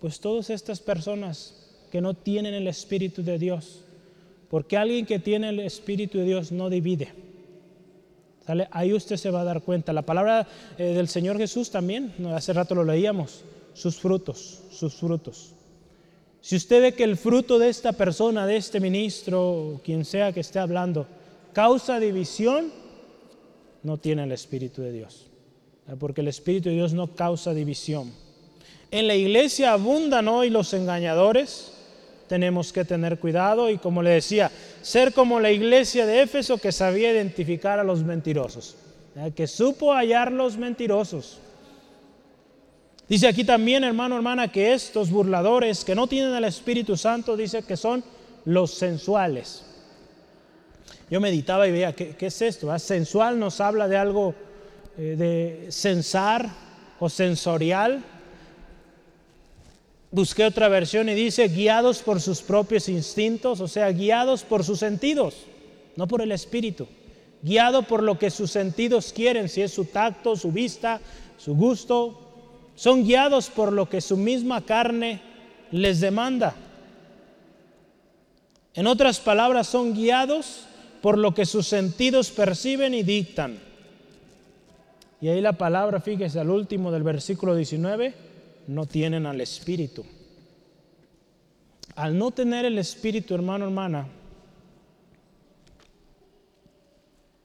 [0.00, 1.54] Pues todas estas personas
[1.92, 3.82] que no tienen el Espíritu de Dios.
[4.48, 7.12] Porque alguien que tiene el Espíritu de Dios no divide.
[8.70, 9.92] Ahí usted se va a dar cuenta.
[9.92, 13.44] La palabra eh, del Señor Jesús también, hace rato lo leíamos,
[13.74, 15.52] sus frutos, sus frutos.
[16.40, 20.40] Si usted ve que el fruto de esta persona, de este ministro, quien sea que
[20.40, 21.06] esté hablando,
[21.52, 22.72] causa división,
[23.82, 25.29] no tiene el Espíritu de Dios.
[25.98, 28.12] Porque el Espíritu de Dios no causa división.
[28.90, 31.72] En la iglesia abundan hoy los engañadores,
[32.28, 34.50] tenemos que tener cuidado y como le decía,
[34.82, 38.76] ser como la iglesia de Éfeso que sabía identificar a los mentirosos,
[39.34, 41.38] que supo hallar los mentirosos.
[43.08, 47.64] Dice aquí también, hermano, hermana, que estos burladores que no tienen el Espíritu Santo, dice
[47.64, 48.04] que son
[48.44, 49.64] los sensuales.
[51.10, 52.78] Yo meditaba y veía, ¿qué, es esto?
[52.78, 54.36] Sensual nos habla de algo
[54.96, 56.50] de sensar
[56.98, 58.04] o sensorial
[60.10, 64.78] busqué otra versión y dice guiados por sus propios instintos, o sea, guiados por sus
[64.78, 65.36] sentidos,
[65.96, 66.86] no por el espíritu,
[67.42, 71.00] guiado por lo que sus sentidos quieren, si es su tacto, su vista,
[71.38, 72.18] su gusto,
[72.74, 75.20] son guiados por lo que su misma carne
[75.70, 76.54] les demanda.
[78.74, 80.66] En otras palabras, son guiados
[81.02, 83.69] por lo que sus sentidos perciben y dictan.
[85.20, 88.14] Y ahí la palabra, fíjese al último del versículo 19,
[88.68, 90.04] no tienen al Espíritu.
[91.94, 94.06] Al no tener el Espíritu, hermano, hermana,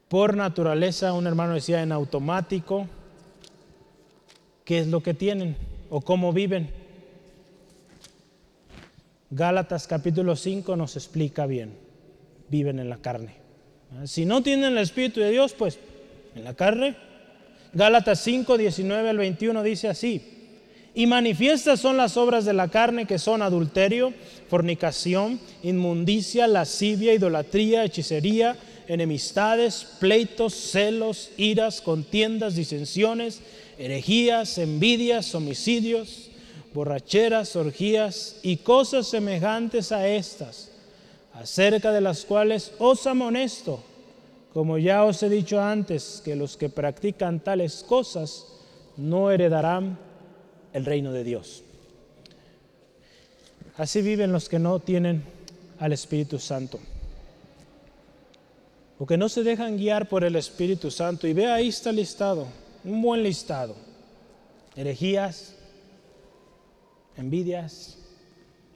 [0.07, 2.88] por naturaleza, un hermano decía en automático,
[4.63, 5.57] ¿qué es lo que tienen
[5.89, 6.69] o cómo viven?
[9.31, 11.77] Gálatas capítulo 5 nos explica bien,
[12.47, 13.35] viven en la carne.
[14.05, 15.79] Si no tienen el Espíritu de Dios, pues
[16.35, 16.95] en la carne.
[17.75, 20.21] Gálatas 5, 19 al 21 dice así,
[20.93, 24.13] y manifiestas son las obras de la carne que son adulterio,
[24.49, 28.55] fornicación, inmundicia, lascivia, idolatría, hechicería,
[28.88, 33.41] enemistades, pleitos, celos, iras, contiendas, disensiones,
[33.77, 36.29] herejías, envidias, homicidios,
[36.73, 40.71] borracheras, orgías y cosas semejantes a estas,
[41.33, 43.83] acerca de las cuales os amonesto,
[44.55, 48.47] como ya os he dicho antes, que los que practican tales cosas
[48.95, 49.99] no heredarán
[50.71, 51.61] el reino de Dios.
[53.75, 55.25] Así viven los que no tienen
[55.77, 56.79] al Espíritu Santo.
[58.97, 61.27] O que no se dejan guiar por el Espíritu Santo.
[61.27, 62.47] Y ve ahí está listado,
[62.85, 63.75] un buen listado.
[64.77, 65.53] Herejías,
[67.17, 67.97] envidias.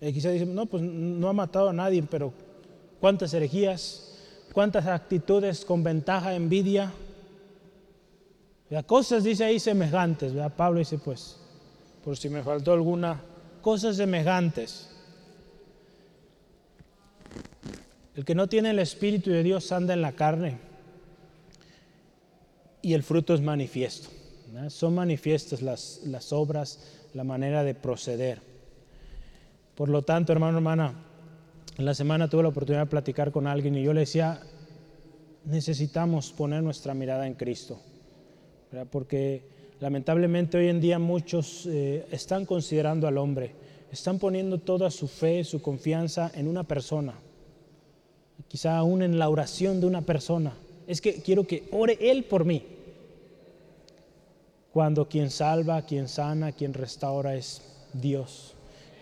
[0.02, 2.34] Y quizá dicen, no, pues no ha matado a nadie, pero
[3.00, 4.09] ¿cuántas herejías?
[4.54, 6.92] ¿Cuántas actitudes con ventaja, envidia?
[8.86, 10.34] Cosas dice ahí semejantes.
[10.56, 11.38] Pablo dice, pues,
[12.04, 13.22] por si me faltó alguna,
[13.62, 14.90] cosas semejantes.
[18.16, 20.58] El que no tiene el Espíritu de Dios anda en la carne
[22.82, 24.10] y el fruto es manifiesto.
[24.70, 26.80] Son manifiestas las, las obras,
[27.14, 28.42] la manera de proceder.
[29.76, 30.94] Por lo tanto, hermano, hermana,
[31.80, 34.40] en la semana tuve la oportunidad de platicar con alguien y yo le decía,
[35.46, 37.80] necesitamos poner nuestra mirada en Cristo,
[38.92, 43.56] porque Lamentablemente hoy en día muchos eh, están considerando al hombre,
[43.92, 47.14] están poniendo toda su fe, su confianza en una persona,
[48.50, 50.54] quizá aún en la oración de una persona.
[50.86, 52.64] Es que quiero que ore Él por mí.
[54.74, 57.62] Cuando quien salva, quien sana, quien restaura es
[57.94, 58.56] Dios.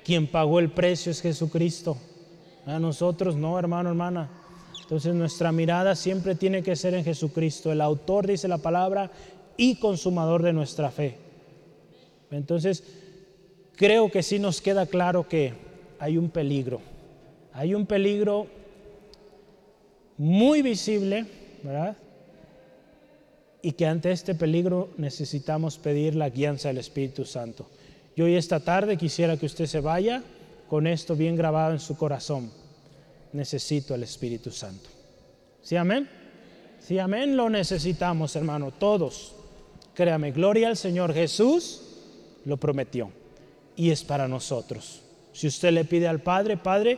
[0.05, 1.97] Quien pagó el precio es Jesucristo.
[2.67, 4.29] A nosotros no, hermano, hermana.
[4.81, 7.71] Entonces nuestra mirada siempre tiene que ser en Jesucristo.
[7.71, 9.09] El autor dice la palabra,
[9.57, 11.17] y consumador de nuestra fe.
[12.29, 12.83] Entonces,
[13.75, 15.53] creo que sí nos queda claro que
[15.99, 16.79] hay un peligro.
[17.53, 18.47] Hay un peligro
[20.17, 21.25] muy visible,
[21.63, 21.97] ¿verdad?
[23.63, 27.67] Y que ante este peligro necesitamos pedir la guianza del Espíritu Santo.
[28.15, 30.23] Yo hoy esta tarde quisiera que usted se vaya
[30.69, 32.51] con esto bien grabado en su corazón.
[33.37, 34.89] Necesito el Espíritu Santo.
[35.61, 36.09] ¿Sí, amén?
[36.79, 39.35] Sí, amén, lo necesitamos, hermano, todos.
[39.93, 41.83] Créame, gloria al Señor Jesús
[42.45, 43.11] lo prometió
[43.75, 45.03] y es para nosotros.
[45.33, 46.97] Si usted le pide al Padre, Padre,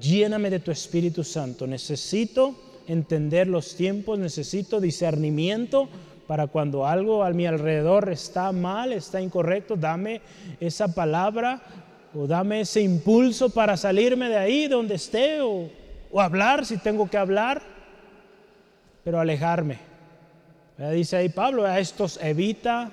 [0.00, 1.66] lléname de tu Espíritu Santo.
[1.66, 2.54] Necesito
[2.86, 5.88] entender los tiempos, necesito discernimiento
[6.28, 10.20] para cuando algo a mi alrededor está mal, está incorrecto, dame
[10.60, 11.60] esa palabra
[12.16, 15.68] o dame ese impulso para salirme de ahí donde esté o,
[16.10, 17.62] o hablar si tengo que hablar,
[19.04, 19.78] pero alejarme.
[20.92, 22.90] Dice ahí Pablo, a estos evita,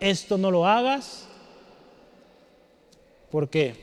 [0.00, 1.26] esto no lo hagas,
[3.30, 3.74] porque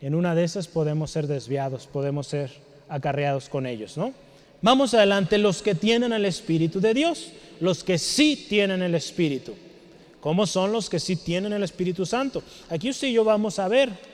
[0.00, 2.50] en una de esas podemos ser desviados, podemos ser
[2.88, 4.12] acarreados con ellos, ¿no?
[4.62, 9.54] Vamos adelante, los que tienen el Espíritu de Dios, los que sí tienen el Espíritu.
[10.20, 12.42] ¿Cómo son los que sí tienen el Espíritu Santo?
[12.68, 14.09] Aquí usted y yo vamos a ver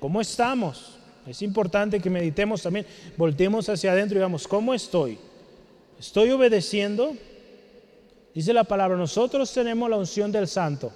[0.00, 0.98] cómo estamos.
[1.26, 2.86] Es importante que meditemos también,
[3.16, 5.18] volteemos hacia adentro y digamos, ¿cómo estoy?
[5.98, 7.14] ¿Estoy obedeciendo?
[8.34, 10.90] Dice la palabra, nosotros tenemos la unción del Santo,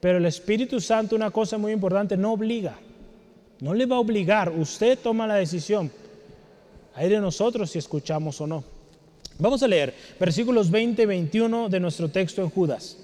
[0.00, 2.78] pero el Espíritu Santo, una cosa muy importante, no obliga,
[3.60, 5.92] no le va a obligar, usted toma la decisión.
[6.94, 8.64] Hay de nosotros si escuchamos o no.
[9.38, 12.96] Vamos a leer versículos 20 y 21 de nuestro texto en Judas.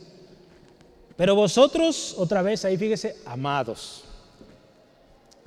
[1.16, 4.04] Pero vosotros, otra vez ahí fíjese, amados,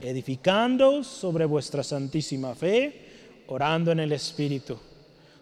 [0.01, 4.77] edificando sobre vuestra santísima fe, orando en el Espíritu,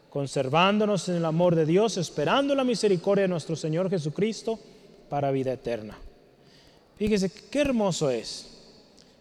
[0.10, 4.60] conservándonos en el amor de Dios, esperando la misericordia de nuestro Señor Jesucristo
[5.10, 5.98] para vida eterna.
[6.98, 8.46] Fíjese qué hermoso es.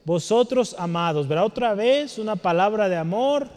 [0.04, 3.48] Vosotros amados, verá otra vez una palabra de amor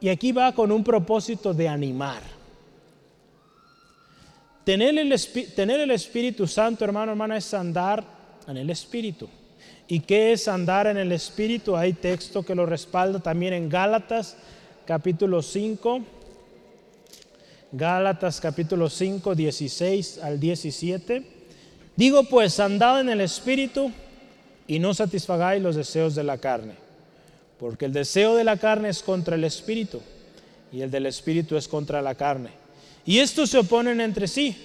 [0.00, 2.22] y aquí va con un propósito de animar.
[4.64, 5.20] Tener el,
[5.54, 8.04] tener el Espíritu Santo, hermano, hermana, es andar
[8.46, 9.28] en el Espíritu.
[9.86, 11.76] ¿Y qué es andar en el Espíritu?
[11.76, 14.36] Hay texto que lo respalda también en Gálatas
[14.86, 16.00] capítulo 5.
[17.72, 21.22] Gálatas capítulo 5, 16 al 17.
[21.96, 23.92] Digo pues, andad en el Espíritu
[24.66, 26.84] y no satisfagáis los deseos de la carne
[27.58, 30.00] porque el deseo de la carne es contra el espíritu
[30.72, 32.50] y el del espíritu es contra la carne.
[33.06, 34.56] Y estos se oponen entre sí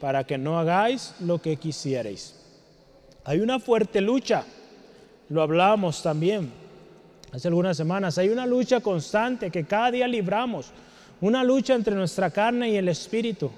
[0.00, 2.34] para que no hagáis lo que quisierais.
[3.24, 4.44] Hay una fuerte lucha,
[5.28, 6.52] lo hablábamos también
[7.32, 10.70] hace algunas semanas, hay una lucha constante que cada día libramos,
[11.20, 13.50] una lucha entre nuestra carne y el espíritu.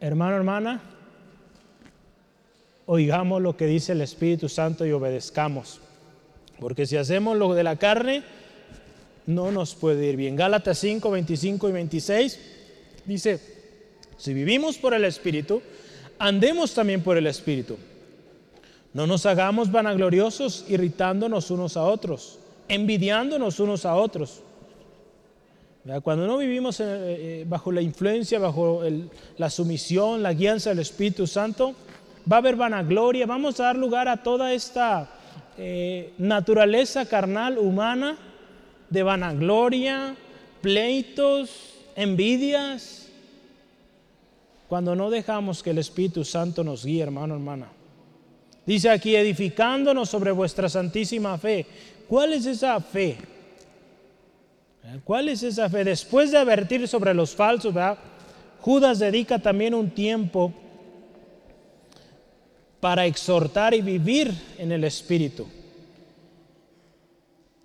[0.00, 0.80] Hermano, hermana,
[2.86, 5.80] oigamos lo que dice el Espíritu Santo y obedezcamos.
[6.60, 8.22] Porque si hacemos lo de la carne,
[9.26, 10.36] no nos puede ir bien.
[10.36, 12.40] Gálatas 5, 25 y 26
[13.04, 13.40] dice,
[14.16, 15.62] si vivimos por el Espíritu,
[16.18, 17.76] andemos también por el Espíritu.
[18.96, 24.40] No nos hagamos vanagloriosos irritándonos unos a otros, envidiándonos unos a otros.
[26.02, 28.80] Cuando no vivimos eh, eh, bajo la influencia, bajo
[29.36, 31.74] la sumisión, la guianza del Espíritu Santo,
[32.32, 35.10] va a haber vanagloria, vamos a dar lugar a toda esta
[35.58, 38.16] eh, naturaleza carnal humana
[38.88, 40.16] de vanagloria,
[40.62, 41.50] pleitos,
[41.96, 43.10] envidias,
[44.68, 47.75] cuando no dejamos que el Espíritu Santo nos guíe, hermano, hermana.
[48.66, 51.64] Dice aquí, edificándonos sobre vuestra santísima fe.
[52.08, 53.16] ¿Cuál es esa fe?
[55.04, 55.84] ¿Cuál es esa fe?
[55.84, 57.74] Después de advertir sobre los falsos,
[58.60, 60.52] Judas dedica también un tiempo
[62.80, 65.46] para exhortar y vivir en el Espíritu.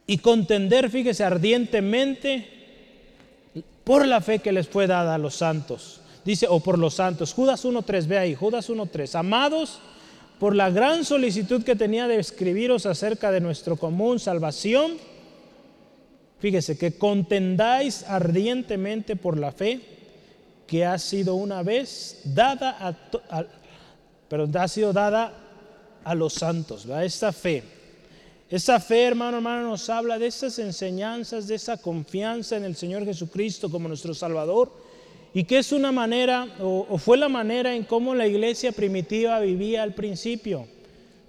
[0.06, 2.48] Y contender, fíjese, ardientemente
[3.84, 6.02] por la fe que les fue dada a los santos.
[6.24, 7.34] Dice, o por los santos.
[7.34, 9.16] Judas 1.3, ve ahí, Judas 1.3.
[9.16, 9.80] Amados,
[10.42, 14.94] por la gran solicitud que tenía de escribiros acerca de nuestro común salvación,
[16.40, 19.82] fíjese que contendáis ardientemente por la fe
[20.66, 23.46] que ha sido una vez dada a,
[24.28, 25.32] pero ha sido dada
[26.04, 27.06] a los santos, ¿verdad?
[27.06, 27.62] Esta fe.
[28.50, 33.06] Esa fe, hermano, hermano, nos habla de esas enseñanzas, de esa confianza en el Señor
[33.06, 34.74] Jesucristo como nuestro Salvador,
[35.34, 39.40] y que es una manera, o, o fue la manera en cómo la iglesia primitiva
[39.40, 40.68] vivía al principio.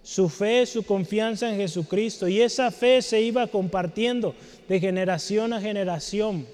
[0.03, 4.35] Su fe, su confianza en Jesucristo, y esa fe se iba compartiendo
[4.69, 6.47] de generación a generación.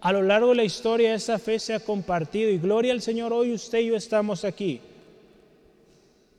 [0.00, 3.32] A lo largo de la historia esa fe se ha compartido, y gloria al Señor,
[3.32, 4.80] hoy usted y yo estamos aquí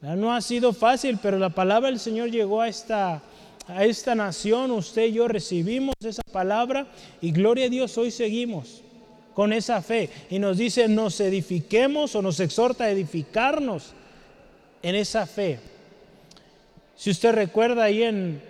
[0.01, 3.21] no ha sido fácil, pero la palabra del Señor llegó a esta,
[3.67, 4.71] a esta nación.
[4.71, 6.87] Usted y yo recibimos esa palabra
[7.21, 8.83] y gloria a Dios, hoy seguimos
[9.37, 10.09] con esa fe.
[10.31, 13.93] Y nos dice, nos edifiquemos o nos exhorta a edificarnos
[14.81, 15.59] en esa fe.
[16.95, 18.41] Si usted recuerda ahí en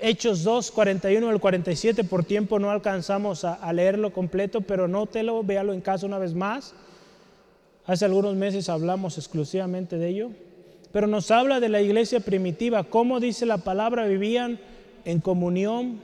[0.00, 5.74] Hechos 2, 41 al 47, por tiempo no alcanzamos a, leerlo completo, pero nótelo, véalo
[5.74, 6.74] en casa una vez más.
[7.86, 10.30] Hace algunos meses hablamos exclusivamente de ello
[10.90, 14.58] pero nos habla de la iglesia primitiva, cómo dice la palabra, vivían
[15.06, 16.00] en comunión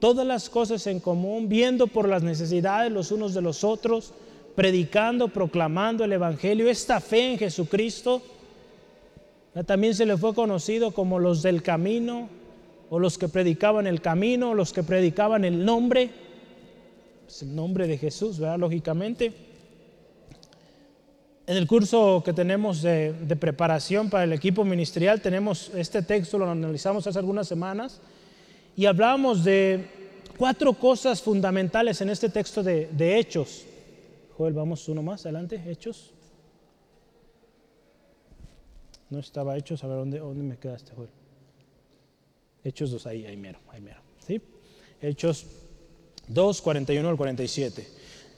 [0.00, 4.12] todas las cosas en común, viendo por las necesidades los unos de los otros,
[4.56, 8.22] predicando, proclamando el Evangelio, esta fe en Jesucristo.
[9.66, 12.28] También se le fue conocido como los del camino,
[12.88, 16.10] o los que predicaban el camino, o los que predicaban el nombre,
[17.24, 18.58] pues el nombre de Jesús, ¿verdad?
[18.58, 19.32] Lógicamente.
[21.46, 26.38] En el curso que tenemos de, de, preparación para el equipo ministerial, tenemos este texto,
[26.38, 28.00] lo analizamos hace algunas semanas,
[28.80, 29.84] y hablábamos de
[30.38, 33.66] cuatro cosas fundamentales en este texto de, Hechos.
[34.38, 36.12] Joel, vamos uno más adelante, Hechos.
[39.10, 41.10] No estaba Hechos, a ver, ¿dónde, dónde me quedaste, Joel?
[42.64, 44.00] Hechos 2, ahí, ahí mero, ahí mero.
[44.26, 44.40] ¿sí?
[45.02, 45.44] Hechos
[46.28, 47.86] 2, 41 al 47.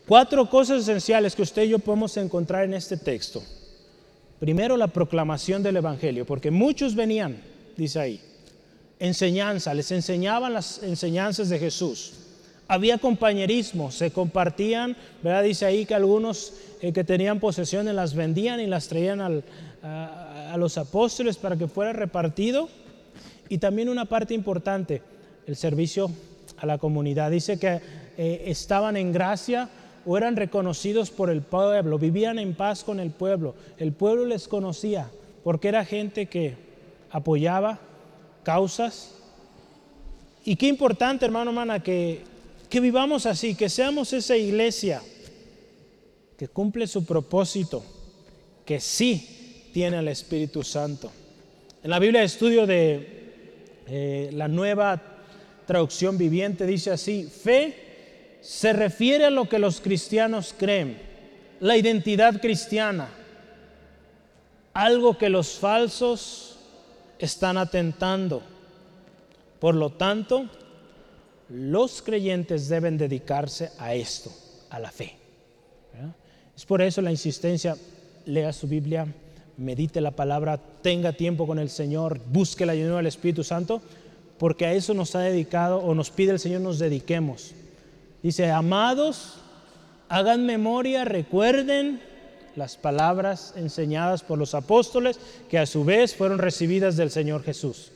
[0.09, 3.45] Cuatro cosas esenciales que usted y yo podemos encontrar en este texto.
[4.41, 7.41] Primero, la proclamación del Evangelio, porque muchos venían,
[7.77, 8.32] dice ahí,
[9.03, 12.13] enseñanza, les enseñaban las enseñanzas de Jesús.
[12.69, 15.43] Había compañerismo, se compartían, ¿verdad?
[15.43, 19.43] Dice ahí que algunos eh, que tenían posesiones las vendían y las traían al,
[19.83, 22.69] a, los apóstoles para que fuera repartido.
[23.49, 25.03] Y también una parte importante,
[25.49, 26.09] el servicio
[26.59, 27.33] a la comunidad.
[27.33, 27.81] Dice que
[28.17, 29.69] eh, estaban en gracia
[30.07, 33.57] o eran reconocidos por el pueblo, vivían en paz con el pueblo.
[33.79, 35.11] El pueblo les conocía
[35.43, 36.55] porque era gente que
[37.11, 37.81] apoyaba
[38.43, 39.15] causas.
[40.45, 42.23] Y qué importante, hermano, hermana, que,
[42.69, 45.03] que vivamos así, que seamos esa iglesia
[46.37, 47.85] que cumple su propósito,
[48.65, 51.11] que sí tiene el Espíritu Santo.
[51.83, 53.23] En la Biblia de estudio de
[53.87, 55.01] eh, la nueva
[55.67, 60.99] traducción viviente dice así, fe se refiere a lo que los cristianos creen,
[61.61, 63.09] la identidad cristiana,
[64.75, 66.52] algo que los falsos
[67.25, 68.43] están atentando.
[69.61, 70.47] Por lo tanto,
[71.49, 74.31] los creyentes deben dedicarse a esto,
[74.71, 75.17] a la fe.
[76.57, 77.77] Es por eso la insistencia,
[78.27, 79.07] lea su Biblia,
[79.57, 83.81] medite la palabra, tenga tiempo con el Señor, busque la ayuda del Espíritu Santo,
[84.39, 87.55] porque a eso nos ha dedicado o nos pide el Señor nos dediquemos.
[88.23, 89.35] Dice, amados,
[90.09, 92.01] hagan memoria, recuerden
[92.57, 97.93] las palabras enseñadas por los apóstoles, que a su vez fueron recibidas del Señor Jesús.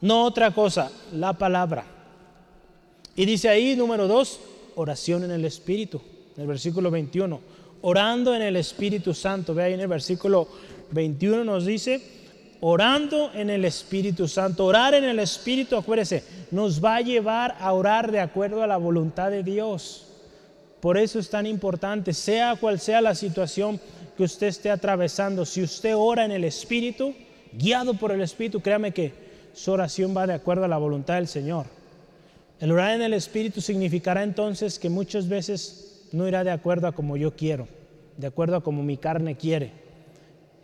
[0.00, 1.84] No otra cosa, la palabra.
[3.16, 4.40] Y dice ahí, número dos,
[4.74, 6.00] oración en el Espíritu,
[6.36, 7.54] en el versículo 21
[7.86, 9.54] orando en el Espíritu Santo.
[9.54, 10.48] Ve ahí en el versículo
[10.90, 12.00] 21 nos dice,
[12.60, 14.64] orando en el Espíritu Santo.
[14.64, 18.78] Orar en el Espíritu, acuérdese, nos va a llevar a orar de acuerdo a la
[18.78, 20.06] voluntad de Dios.
[20.84, 23.80] Por eso es tan importante, sea cual sea la situación
[24.18, 27.14] que usted esté atravesando, si usted ora en el Espíritu,
[27.54, 29.14] guiado por el Espíritu, créame que
[29.54, 31.64] su oración va de acuerdo a la voluntad del Señor.
[32.60, 36.92] El orar en el Espíritu significará entonces que muchas veces no irá de acuerdo a
[36.92, 37.66] como yo quiero,
[38.18, 39.72] de acuerdo a como mi carne quiere.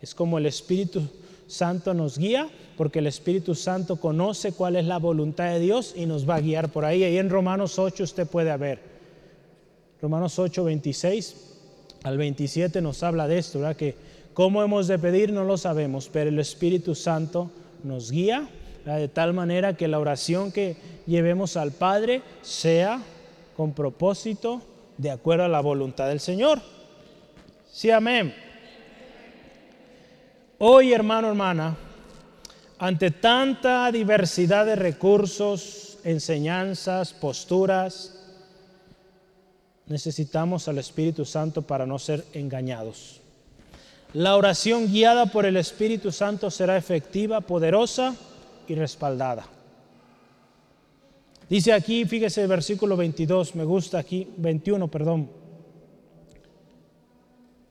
[0.03, 1.01] Es como el Espíritu
[1.47, 2.47] Santo nos guía,
[2.77, 6.41] porque el Espíritu Santo conoce cuál es la voluntad de Dios y nos va a
[6.41, 7.03] guiar por ahí.
[7.03, 8.90] Ahí en Romanos 8 usted puede ver.
[10.01, 11.35] Romanos 8, 26
[12.03, 13.75] al 27 nos habla de esto, ¿verdad?
[13.75, 13.95] Que
[14.33, 17.51] cómo hemos de pedir no lo sabemos, pero el Espíritu Santo
[17.83, 18.47] nos guía
[18.85, 20.75] de tal manera que la oración que
[21.05, 22.99] llevemos al Padre sea
[23.55, 24.61] con propósito
[24.97, 26.59] de acuerdo a la voluntad del Señor.
[27.71, 28.33] Sí, amén.
[30.57, 31.77] Hoy, hermano, hermana,
[32.79, 38.20] ante tanta diversidad de recursos, enseñanzas, posturas,
[39.87, 43.21] necesitamos al Espíritu Santo para no ser engañados.
[44.13, 48.15] La oración guiada por el Espíritu Santo será efectiva, poderosa
[48.67, 49.45] y respaldada.
[51.49, 55.29] Dice aquí, fíjese el versículo 22, me gusta aquí, 21, perdón.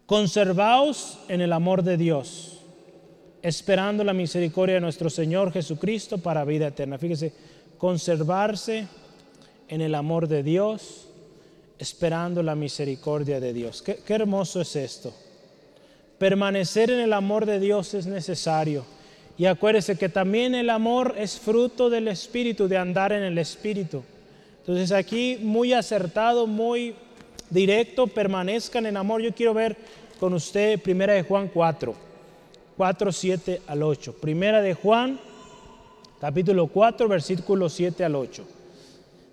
[0.07, 2.59] Conservaos en el amor de Dios,
[3.43, 6.99] esperando la misericordia de nuestro Señor Jesucristo para vida eterna.
[6.99, 7.33] Fíjese,
[7.79, 8.87] conservarse
[9.69, 11.07] en el amor de Dios,
[11.81, 13.81] esperando la misericordia de Dios.
[13.81, 15.15] Qué, hermoso es esto.
[16.19, 18.85] Permanecer en el amor de Dios es necesario.
[19.39, 24.03] Y acuérdese que también el amor es fruto del Espíritu, de andar en el Espíritu.
[24.59, 26.95] Entonces aquí muy acertado, muy
[27.49, 29.23] directo, permanezcan en amor.
[29.23, 29.79] Yo quiero ver
[30.21, 31.95] con usted Primera de Juan 4,
[32.77, 34.17] 4, 7 al 8.
[34.21, 35.19] Primera de Juan,
[36.21, 38.60] capítulo 4, versículo 7 al 8.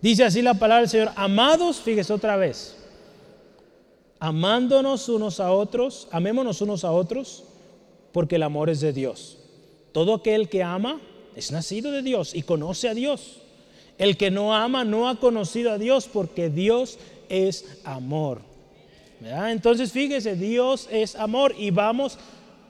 [0.01, 2.75] Dice así la palabra del Señor, amados, fíjese otra vez,
[4.19, 7.43] amándonos unos a otros, amémonos unos a otros,
[8.11, 9.37] porque el amor es de Dios.
[9.91, 11.01] Todo aquel que ama
[11.35, 13.41] es nacido de Dios y conoce a Dios.
[13.97, 18.41] El que no ama no ha conocido a Dios porque Dios es amor.
[19.21, 22.19] Entonces fíjese, Dios es amor y vamos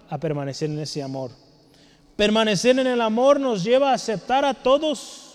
[0.10, 1.32] a permanecer en ese amor.
[2.16, 5.27] Permanecer en el amor nos lleva a aceptar a todos,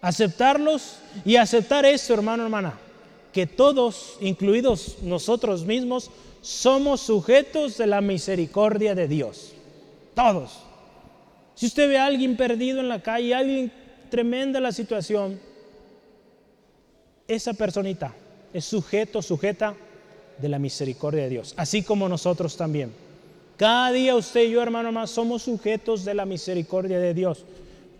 [0.00, 2.78] aceptarlos y aceptar esto, hermano, hermana,
[3.32, 9.52] que todos, incluidos nosotros mismos, somos sujetos de la misericordia de Dios.
[10.14, 10.58] Todos.
[11.54, 13.72] Si usted ve a alguien perdido en la calle, alguien
[14.10, 15.38] tremenda la situación,
[17.28, 18.14] esa personita
[18.52, 19.76] es sujeto, sujeta
[20.38, 22.92] de la misericordia de Dios, así como nosotros también.
[23.56, 27.44] Cada día usted y yo, hermano más, somos sujetos de la misericordia de Dios.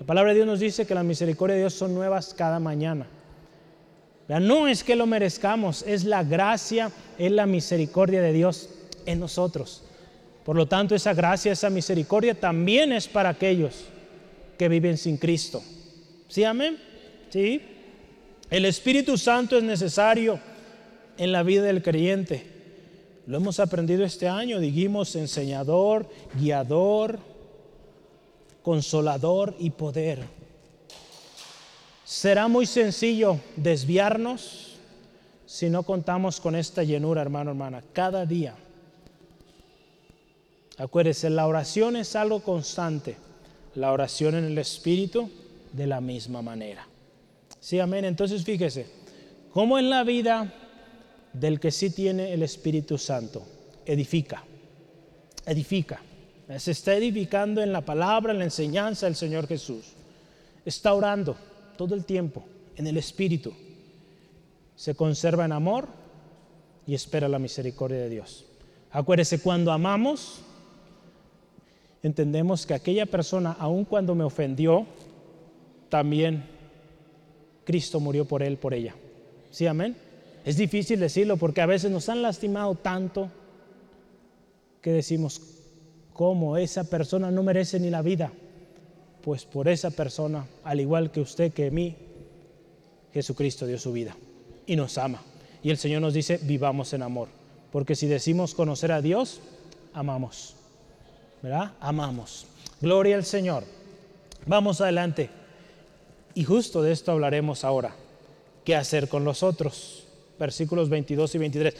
[0.00, 3.06] La palabra de Dios nos dice que la misericordia de Dios son nuevas cada mañana.
[4.28, 8.70] No es que lo merezcamos, es la gracia, es la misericordia de Dios
[9.04, 9.82] en nosotros.
[10.44, 13.84] Por lo tanto, esa gracia, esa misericordia también es para aquellos
[14.56, 15.62] que viven sin Cristo.
[16.28, 16.78] ¿Sí, amén?
[17.28, 17.60] ¿Sí?
[18.48, 20.40] El Espíritu Santo es necesario
[21.18, 22.46] en la vida del creyente.
[23.26, 27.18] Lo hemos aprendido este año, dijimos enseñador, guiador,
[28.62, 30.24] consolador y poder.
[32.04, 34.76] Será muy sencillo desviarnos
[35.46, 38.54] si no contamos con esta llenura, hermano, hermana, cada día.
[40.78, 43.16] Acuérdese, la oración es algo constante.
[43.74, 45.30] La oración en el Espíritu
[45.72, 46.86] de la misma manera.
[47.60, 48.04] Sí, amén.
[48.04, 48.86] Entonces fíjese,
[49.52, 50.52] como en la vida
[51.32, 53.42] del que sí tiene el Espíritu Santo.
[53.86, 54.44] Edifica,
[55.46, 56.00] edifica.
[56.58, 59.92] Se está edificando en la palabra, en la enseñanza del Señor Jesús.
[60.64, 61.36] Está orando
[61.76, 62.44] todo el tiempo
[62.76, 63.52] en el Espíritu.
[64.74, 65.86] Se conserva en amor
[66.86, 68.46] y espera la misericordia de Dios.
[68.90, 70.40] Acuérdese, cuando amamos,
[72.02, 74.86] entendemos que aquella persona, aun cuando me ofendió,
[75.88, 76.44] también
[77.64, 78.96] Cristo murió por él, por ella.
[79.50, 79.96] ¿Sí, amén?
[80.44, 83.30] Es difícil decirlo porque a veces nos han lastimado tanto
[84.80, 85.59] que decimos,
[86.20, 88.30] ¿cómo esa persona no merece ni la vida?
[89.22, 91.96] Pues por esa persona, al igual que usted, que mí,
[93.14, 94.14] Jesucristo dio su vida
[94.66, 95.22] y nos ama.
[95.62, 97.28] Y el Señor nos dice, vivamos en amor.
[97.72, 99.40] Porque si decimos conocer a Dios,
[99.94, 100.56] amamos.
[101.40, 101.72] ¿Verdad?
[101.80, 102.44] Amamos.
[102.82, 103.64] Gloria al Señor.
[104.44, 105.30] Vamos adelante.
[106.34, 107.96] Y justo de esto hablaremos ahora.
[108.62, 110.06] ¿Qué hacer con los otros?
[110.38, 111.74] versículos 22 y 23.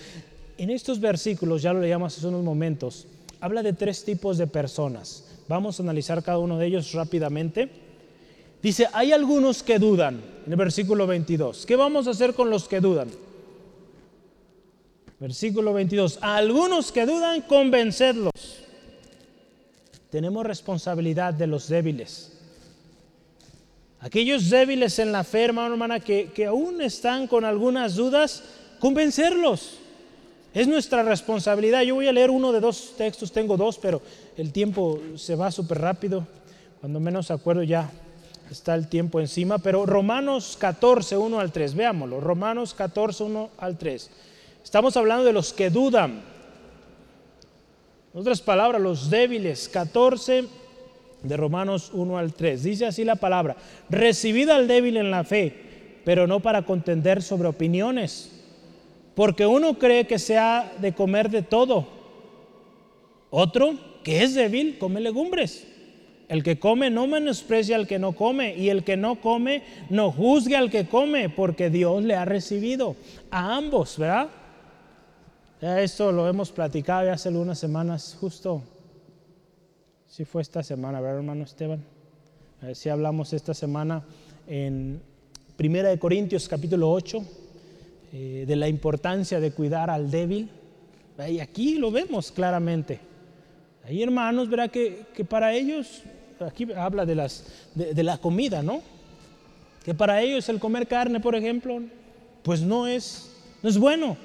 [0.57, 3.07] En estos versículos, ya lo leíamos hace unos momentos,
[3.41, 5.25] habla de tres tipos de personas.
[5.49, 7.69] Vamos a analizar cada uno de ellos rápidamente.
[8.63, 11.65] Dice, hay algunos que dudan, en el versículo 22.
[11.67, 13.11] ¿Qué vamos a hacer con los que dudan?
[15.19, 16.19] Versículo 22.
[16.21, 18.33] A algunos que dudan, convencerlos.
[20.11, 22.33] Tenemos responsabilidad de los débiles.
[24.01, 28.43] Aquellos débiles en la fe, hermano, hermana, que, que aún están con algunas dudas,
[28.79, 29.80] convencerlos.
[30.53, 31.83] Es nuestra responsabilidad.
[31.83, 34.03] Yo voy a leer uno de dos textos, tengo dos, pero
[34.37, 36.27] el tiempo se va súper rápido.
[36.81, 37.91] Cuando menos acuerdo ya
[38.51, 39.59] está el tiempo encima.
[39.59, 42.21] Pero Romanos 14, 1 al 3, veámoslo.
[42.21, 44.11] Romanos 14, 1 al 3.
[44.65, 46.23] Estamos hablando de los que dudan.
[48.13, 49.69] En otras palabras, los débiles.
[49.69, 50.49] 14,
[51.23, 52.63] de Romanos 1 al 3.
[52.63, 53.57] Dice así la palabra,
[53.89, 58.40] recibid al débil en la fe, pero no para contender sobre opiniones,
[59.21, 61.87] porque uno cree que se ha de comer de todo,
[63.29, 65.67] otro que es débil come legumbres.
[66.27, 70.11] El que come no menosprecia al que no come, y el que no come no
[70.11, 72.97] juzgue al que come, porque Dios le ha recibido
[73.31, 74.31] a ambos, ¿verdad?
[75.61, 78.63] Ya esto lo hemos platicado hace algunas semanas, justo
[80.07, 81.85] si fue esta semana, ¿verdad, hermano Esteban?
[82.73, 84.03] Si hablamos esta semana
[84.47, 85.03] en
[85.59, 87.40] Primera de Corintios capítulo 8
[88.13, 90.49] eh, de la importancia de cuidar al débil.
[91.29, 92.99] Y aquí lo vemos claramente.
[93.85, 94.71] Hay hermanos, ¿verdad?
[94.71, 96.03] Que, que para ellos,
[96.41, 97.45] aquí habla de, las,
[97.75, 98.81] de, la comida, ¿no?
[99.85, 101.81] Que para ellos el comer carne, por ejemplo,
[102.43, 103.31] pues no es,
[103.63, 104.17] no es bueno.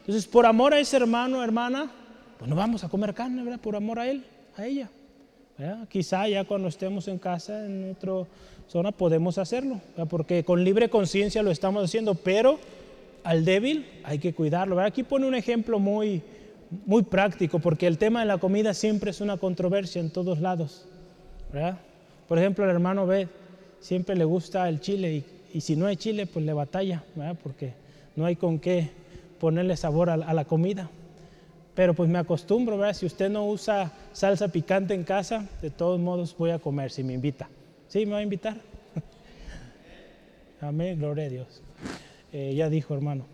[0.00, 1.90] Entonces, por amor a ese hermano, hermana,
[2.38, 3.60] pues no vamos a comer carne, ¿verdad?
[3.60, 4.24] Por amor a él,
[4.56, 4.88] a ella.
[5.88, 8.26] Quizá ya cuando estemos en casa, en otra
[8.68, 12.58] zona, podemos hacerlo, porque con libre conciencia lo estamos haciendo, pero
[13.24, 14.80] al débil hay que cuidarlo.
[14.80, 16.22] Aquí pone un ejemplo muy,
[16.86, 20.86] muy práctico, porque el tema de la comida siempre es una controversia en todos lados.
[22.28, 23.28] Por ejemplo, el hermano B
[23.80, 27.02] siempre le gusta el chile y, si no hay chile, pues le batalla,
[27.42, 27.74] porque
[28.16, 28.90] no hay con qué
[29.40, 30.90] ponerle sabor a la comida.
[31.74, 32.94] Pero pues me acostumbro, ¿verdad?
[32.94, 37.02] Si usted no usa salsa picante en casa, de todos modos voy a comer si
[37.02, 37.48] me invita.
[37.88, 38.06] ¿Sí?
[38.06, 38.56] ¿Me va a invitar?
[40.60, 41.62] Amén, gloria a Dios.
[42.36, 43.26] Eh, ya dijo, hermano.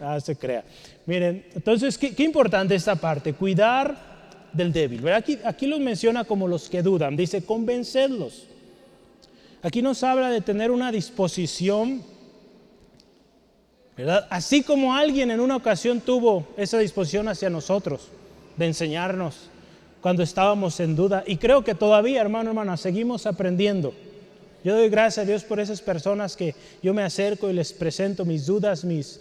[0.00, 0.64] Ah, se crea.
[1.04, 3.94] Miren, entonces, qué, importante esta parte, cuidar
[4.50, 5.06] del débil.
[5.10, 8.46] Aquí, aquí los menciona como los que dudan, dice, convencerlos.
[9.60, 12.02] Aquí nos habla de tener una disposición,
[13.94, 14.26] ¿verdad?
[14.30, 18.08] Así como alguien en una ocasión tuvo esa disposición hacia nosotros,
[18.56, 19.50] de enseñarnos
[20.00, 21.24] cuando estábamos en duda.
[21.26, 23.92] Y creo que todavía, hermano, hermana, seguimos aprendiendo.
[24.64, 28.24] Yo doy gracias a Dios por esas personas que yo me acerco y les presento
[28.24, 29.20] mis dudas, mis,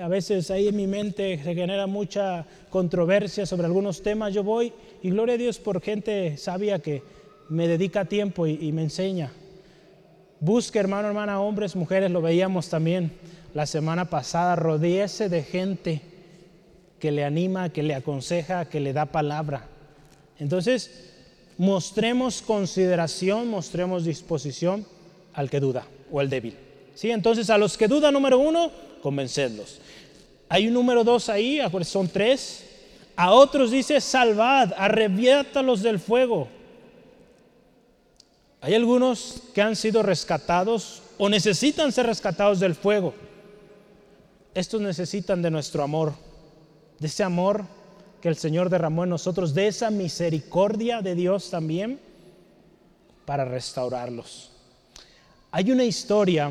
[0.00, 4.34] a veces ahí en mi mente se genera mucha controversia sobre algunos temas.
[4.34, 4.72] Yo voy
[5.02, 7.02] y gloria a Dios por gente sabia que
[7.48, 9.32] me dedica tiempo y me enseña.
[10.40, 13.12] Busque, hermano, hermana, hombres, mujeres, lo veíamos también
[13.54, 16.00] la semana pasada, rodíese de gente
[16.98, 19.66] que le anima, que le aconseja, que le da palabra.
[20.38, 21.11] Entonces,
[21.58, 24.86] mostremos consideración, mostremos disposición
[25.34, 26.56] al que duda o al débil.
[26.94, 27.10] ¿Sí?
[27.10, 28.70] Entonces, a los que dudan, número uno,
[29.02, 29.78] convencedlos.
[30.48, 32.64] Hay un número dos ahí, son tres.
[33.16, 36.48] A otros dice, salvad, arrebiétalos del fuego.
[38.60, 43.14] Hay algunos que han sido rescatados o necesitan ser rescatados del fuego.
[44.54, 46.12] Estos necesitan de nuestro amor,
[46.98, 47.64] de ese amor
[48.22, 51.98] que el Señor derramó en nosotros, de esa misericordia de Dios también
[53.26, 54.50] para restaurarlos.
[55.50, 56.50] Hay una historia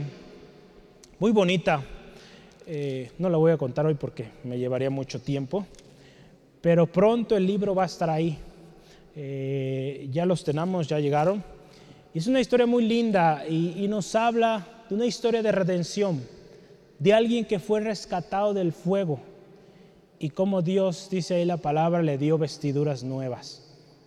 [1.18, 1.84] muy bonita,
[2.68, 5.66] eh, no la voy a contar hoy porque me llevaría mucho tiempo,
[6.62, 8.38] pero pronto el libro va a estar ahí.
[9.16, 11.44] Eh, ya los tenemos, ya llegaron
[12.14, 16.22] es una historia muy linda y, nos habla de una historia de redención,
[17.00, 19.22] de alguien que fue rescatado del fuego
[20.22, 23.64] y cómo Dios, dice ahí la palabra, le dio vestiduras nuevas.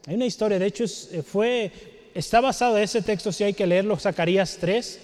[0.07, 1.73] Hay una historia, de hecho, eh, fue,
[2.15, 5.01] está basado en ese texto, si hay que leerlo, Zacarías 3.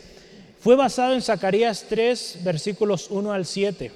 [0.60, 3.90] Fue basado en Zacarías 3, versículos 1 al 7.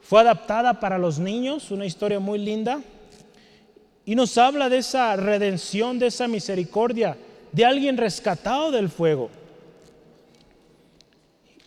[0.00, 2.80] Fue adaptada para los niños, una historia muy linda.
[4.06, 7.18] Y nos habla de esa redención, de esa misericordia
[7.52, 9.28] de alguien rescatado del fuego.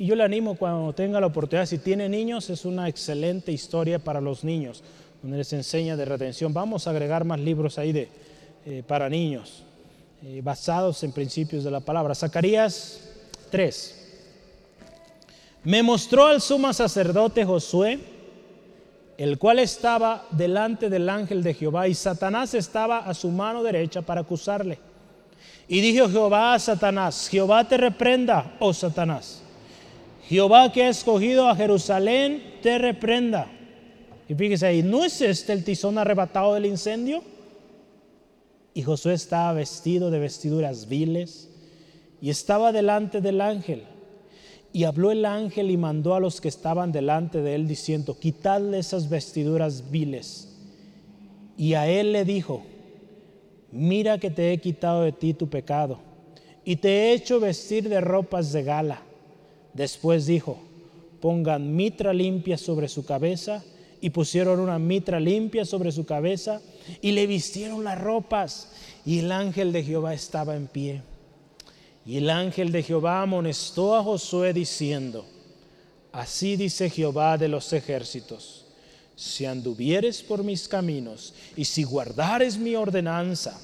[0.02, 4.00] Y yo le animo cuando tenga la oportunidad, si tiene niños, es una excelente historia
[4.00, 4.84] para los niños,
[5.22, 6.52] donde les enseña de redención.
[6.56, 8.10] Vamos a agregar más libros ahí de,
[8.66, 9.62] eh, para niños,
[10.26, 12.16] eh, basados en principios de la palabra.
[12.16, 13.12] Zacarías
[13.52, 14.24] 3.
[15.66, 18.00] Me mostró al sumo sacerdote Josué,
[19.20, 24.02] el cual estaba delante del ángel de Jehová, y Satanás estaba a su mano derecha
[24.02, 24.80] para acusarle.
[25.68, 29.44] Y dijo Jehová a Satanás, Jehová te reprenda, oh Satanás.
[30.32, 33.52] Jehová que ha escogido a Jerusalén, te reprenda.
[34.30, 37.22] Y fíjese ahí, ¿no es este el tizón arrebatado del incendio?
[38.74, 41.50] Y Josué estaba vestido de vestiduras viles
[42.22, 43.84] y estaba delante del ángel.
[44.72, 48.80] Y habló el ángel y mandó a los que estaban delante de él diciendo, quitadle
[48.80, 50.48] esas vestiduras viles.
[51.58, 52.64] Y a él le dijo,
[53.70, 56.00] mira que te he quitado de ti tu pecado
[56.64, 59.11] y te he hecho vestir de ropas de gala.
[59.74, 60.60] Después dijo,
[61.20, 63.64] pongan mitra limpia sobre su cabeza
[64.02, 66.62] y pusieron una mitra limpia sobre su cabeza
[67.02, 68.70] y le vistieron las ropas
[69.06, 71.02] y el ángel de Jehová estaba en pie.
[72.06, 75.26] Y el ángel de Jehová amonestó a Josué diciendo,
[76.12, 78.62] así dice Jehová de los ejércitos
[79.22, 83.56] si anduvieres por mis caminos y si guardares mi ordenanza,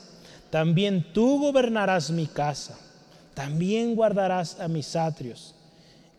[0.52, 2.78] también tú gobernarás mi casa,
[3.34, 5.56] también guardarás a mis atrios,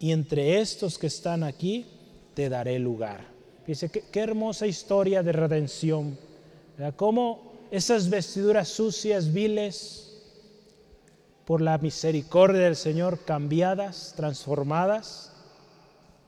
[0.00, 1.86] y entre estos que están aquí
[2.34, 3.26] te daré lugar.
[3.66, 6.16] Dice, qué, hermosa historia de redención.
[6.96, 10.04] Cómo esas vestiduras sucias, viles,
[11.44, 15.32] por la misericordia del Señor, cambiadas, transformadas.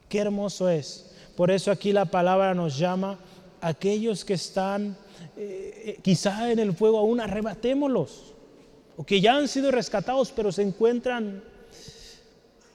[0.08, 1.10] Qué hermoso es
[1.40, 3.18] por eso aquí la palabra nos llama
[3.62, 4.94] aquellos que están
[5.38, 8.34] eh, eh, quizá en el fuego aún arrebatémoslos,
[8.98, 11.42] o que ya han sido rescatados pero se encuentran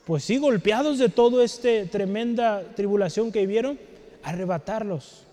[0.06, 3.80] pues sí golpeados de toda esta tremenda tribulación que vivieron,
[4.24, 5.24] arrebatarlos.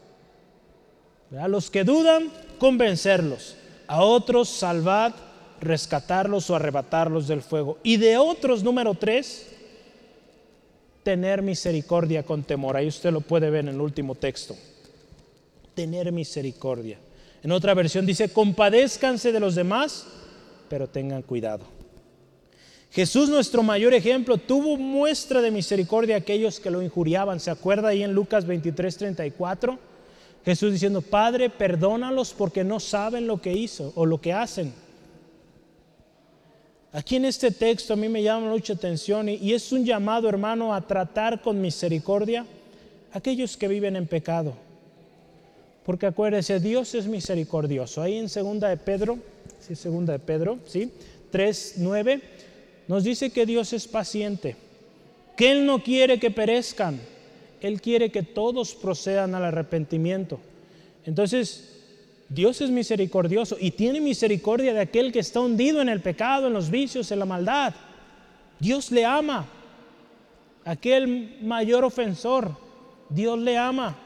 [1.39, 3.57] A los que dudan, convencerlos.
[3.87, 5.13] A otros, salvad,
[5.61, 7.79] rescatarlos o arrebatarlos del fuego.
[7.83, 9.49] Y de otros, número tres,
[11.03, 12.77] tener misericordia con temor.
[12.77, 14.57] Ahí usted lo puede ver en el último texto.
[15.75, 16.99] Tener misericordia.
[17.43, 20.07] En otra versión dice, compadézcanse de los demás,
[20.69, 21.82] pero tengan cuidado.
[22.93, 27.41] Jesús, nuestro mayor ejemplo, tuvo muestra de misericordia a aquellos que lo injuriaban.
[27.41, 29.79] ¿Se acuerda ahí en Lucas 23, 34?
[30.45, 34.75] Jesús diciendo, Padre, perdónalos porque no saben lo que hizo o lo que hacen.
[36.93, 40.75] Aquí en este texto a mí me llama mucha atención y, es un llamado, hermano,
[40.75, 42.45] a tratar con misericordia
[43.15, 44.53] a aquellos que viven en pecado.
[45.87, 48.03] Porque acuérdese, Dios es misericordioso.
[48.03, 49.19] Ahí en segunda de Pedro,
[49.61, 50.93] sí, segunda de Pedro, sí,
[51.31, 52.21] 3, 9,
[52.89, 54.57] nos dice que Dios es paciente,
[55.37, 57.01] que Él no quiere que perezcan,
[57.61, 60.41] Él quiere que todos procedan al arrepentimiento.
[61.05, 61.73] Entonces,
[62.29, 66.55] Dios es misericordioso y tiene misericordia de aquel que está hundido en el pecado, en
[66.55, 67.75] los vicios, en la maldad.
[68.59, 69.47] Dios le ama.
[70.65, 72.57] Aquel mayor ofensor,
[73.09, 73.97] Dios le ama.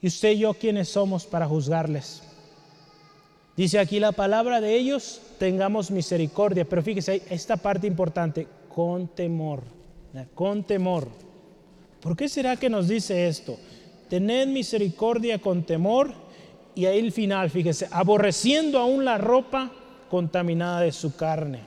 [0.00, 2.22] ¿Y usted y yo quiénes somos para juzgarles?
[3.56, 9.62] Dice aquí la palabra de ellos, tengamos misericordia, pero fíjese, esta parte importante, con temor,
[10.34, 11.08] con temor.
[12.00, 13.58] ¿Por qué será que nos dice esto?
[14.12, 16.12] tened misericordia con temor.
[16.74, 19.72] Y ahí el final, fíjese, aborreciendo aún la ropa
[20.10, 21.60] contaminada de su carne.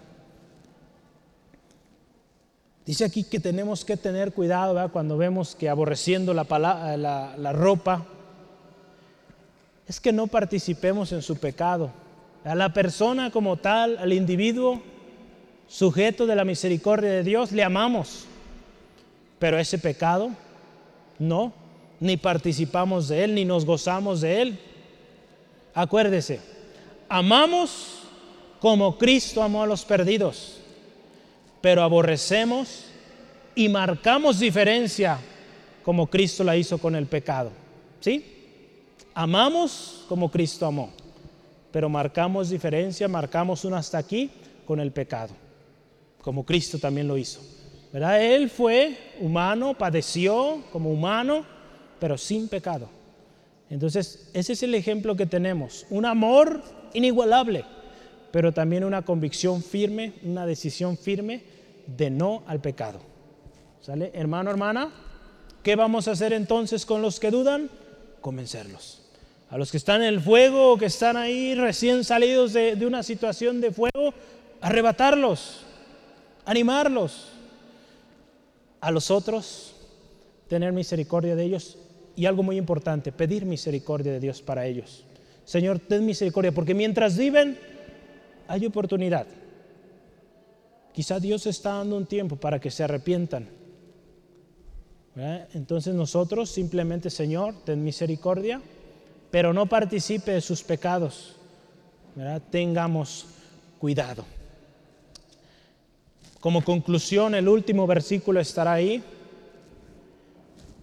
[2.85, 6.45] Dice aquí que tenemos que tener cuidado cuando vemos que aborreciendo la,
[6.97, 8.05] la, la ropa,
[9.87, 11.91] es que no participemos en su pecado.
[12.43, 14.81] A la persona como tal, al individuo
[15.67, 18.25] sujeto de la misericordia de Dios, le amamos.
[19.39, 20.31] Pero ese pecado,
[21.19, 21.53] no
[21.99, 24.59] ni participamos de Él, ni nos gozamos de Él.
[25.73, 26.39] Acuérdese,
[27.09, 27.99] amamos
[28.59, 30.59] como Cristo amó a los perdidos,
[31.61, 32.85] pero aborrecemos
[33.53, 35.19] y marcamos diferencia
[35.83, 37.51] como Cristo la hizo con el pecado.
[37.99, 38.34] ¿Sí?
[39.17, 40.89] Amamos como Cristo amó,
[41.71, 44.29] pero marcamos diferencia, marcamos un hasta aquí
[44.67, 45.33] con el pecado,
[46.21, 47.39] como Cristo también lo hizo.
[47.93, 48.21] ¿Verdad?
[48.21, 51.45] Él fue humano, padeció como humano,
[51.97, 52.89] pero sin pecado.
[53.69, 55.85] Entonces, ese es el ejemplo que tenemos.
[55.89, 56.61] Un amor
[56.93, 57.63] inigualable,
[58.33, 61.41] pero también una convicción firme, una decisión firme
[61.87, 62.99] de no al pecado.
[63.79, 64.11] ¿Sale?
[64.13, 64.91] Hermano, hermana,
[65.63, 67.69] ¿qué vamos a hacer entonces con los que dudan?
[68.19, 69.04] Convencerlos.
[69.49, 72.85] A los que están en el fuego o que están ahí recién salidos de, de
[72.85, 74.13] una situación de fuego,
[74.61, 75.61] arrebatarlos,
[76.45, 77.29] animarlos.
[78.81, 79.75] A los otros,
[80.47, 81.77] tener misericordia de ellos
[82.15, 85.03] y algo muy importante, pedir misericordia de Dios para ellos.
[85.43, 87.57] Señor, ten misericordia, porque mientras viven
[88.47, 89.27] hay oportunidad.
[90.93, 93.49] Quizá Dios está dando un tiempo para que se arrepientan.
[95.53, 98.61] Entonces nosotros simplemente, Señor, ten misericordia,
[99.35, 101.35] pero no participe de sus pecados.
[102.49, 103.25] Tengamos
[103.77, 104.23] cuidado.
[106.39, 109.03] Como conclusión, el último versículo estará ahí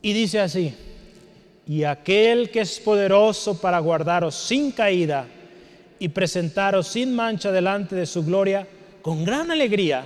[0.02, 0.74] y dice así,
[1.66, 5.26] y aquel que es poderoso para guardaros sin caída
[5.98, 8.68] y presentaros sin mancha delante de su gloria,
[9.00, 10.04] con gran alegría,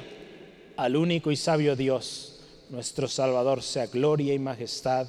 [0.77, 5.09] al único y sabio Dios, nuestro Salvador, sea gloria y majestad,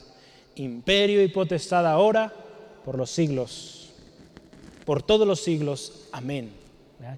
[0.55, 2.33] imperio y potestad ahora,
[2.87, 3.89] por los siglos,
[4.85, 6.07] por todos los siglos.
[6.13, 6.53] Amén.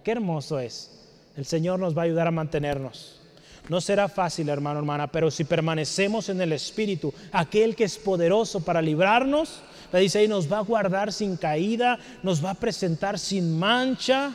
[0.03, 0.89] Qué hermoso es.
[1.37, 3.19] El Señor nos va a ayudar a mantenernos.
[3.69, 8.61] No será fácil, hermano, hermana, pero si permanecemos en el Espíritu, aquel que es poderoso
[8.61, 9.61] para librarnos,
[9.93, 14.33] le dice ahí, nos va a guardar sin caída, nos va a presentar sin mancha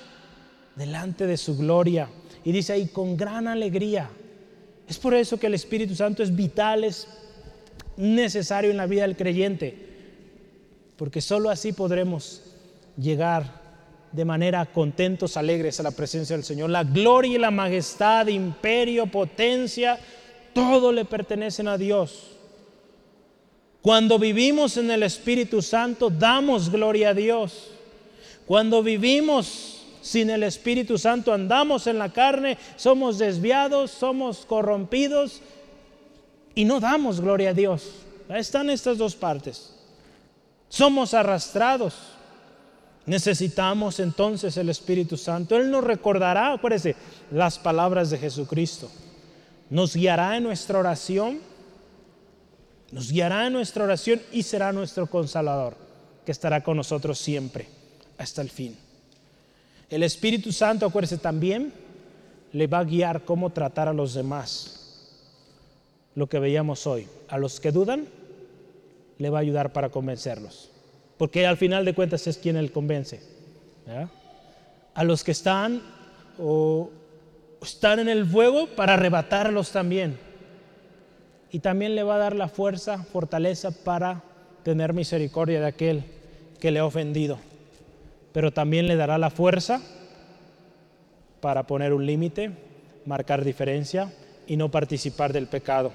[0.76, 2.08] delante de su gloria.
[2.44, 4.08] Y dice ahí, con gran alegría.
[4.86, 7.08] Es por eso que el Espíritu Santo es vital, es
[7.96, 9.93] necesario en la vida del creyente,
[10.96, 12.42] porque sólo así podremos
[12.96, 13.64] llegar
[14.12, 16.70] de manera contentos, alegres a la presencia del Señor.
[16.70, 19.98] La gloria y la majestad, imperio, potencia,
[20.52, 22.30] todo le pertenecen a Dios.
[23.82, 27.70] Cuando vivimos en el Espíritu Santo, damos gloria a Dios.
[28.46, 35.40] Cuando vivimos sin el Espíritu Santo, andamos en la carne, somos desviados, somos corrompidos
[36.54, 37.90] y no damos gloria a Dios.
[38.28, 39.73] Están estas dos partes.
[40.74, 41.94] Somos arrastrados
[43.06, 45.56] Necesitamos entonces el Espíritu Santo.
[45.56, 46.96] Él nos recordará, acuérdese,
[47.30, 48.90] las palabras de Jesucristo.
[49.68, 51.40] Nos guiará en nuestra oración,
[52.92, 55.76] nos guiará en nuestra oración y será nuestro consolador,
[56.24, 57.66] que estará con nosotros siempre,
[58.16, 58.76] hasta el fin.
[59.90, 61.74] El Espíritu Santo, acuérdese también,
[62.52, 64.80] le va a guiar cómo tratar a los demás.
[66.14, 67.06] Lo que veíamos hoy.
[67.28, 68.06] A los que dudan,
[69.18, 70.70] le va a ayudar para convencerlos
[71.16, 73.20] porque al final de cuentas es quien él convence.
[74.94, 75.82] A los que están
[76.38, 76.90] o
[77.62, 80.18] están en el fuego para arrebatarlos también.
[81.50, 84.22] Y también le va a dar la fuerza, fortaleza para
[84.64, 86.04] tener misericordia de aquel
[86.58, 87.38] que le ha ofendido.
[88.32, 89.80] Pero también le dará la fuerza
[91.40, 92.50] para poner un límite,
[93.06, 94.12] marcar diferencia
[94.48, 95.92] y no participar del pecado.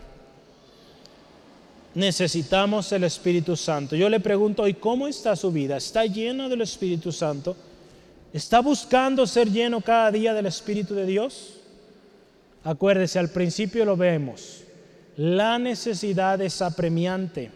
[1.95, 3.95] Necesitamos el Espíritu Santo.
[3.95, 5.77] Yo le pregunto hoy, ¿cómo está su vida?
[5.77, 7.55] ¿Está lleno del Espíritu Santo?
[8.31, 11.55] ¿Está buscando ser lleno cada día del Espíritu de Dios?
[12.63, 14.63] Acuérdese, al principio lo vemos.
[15.17, 17.51] La necesidad es apremiante.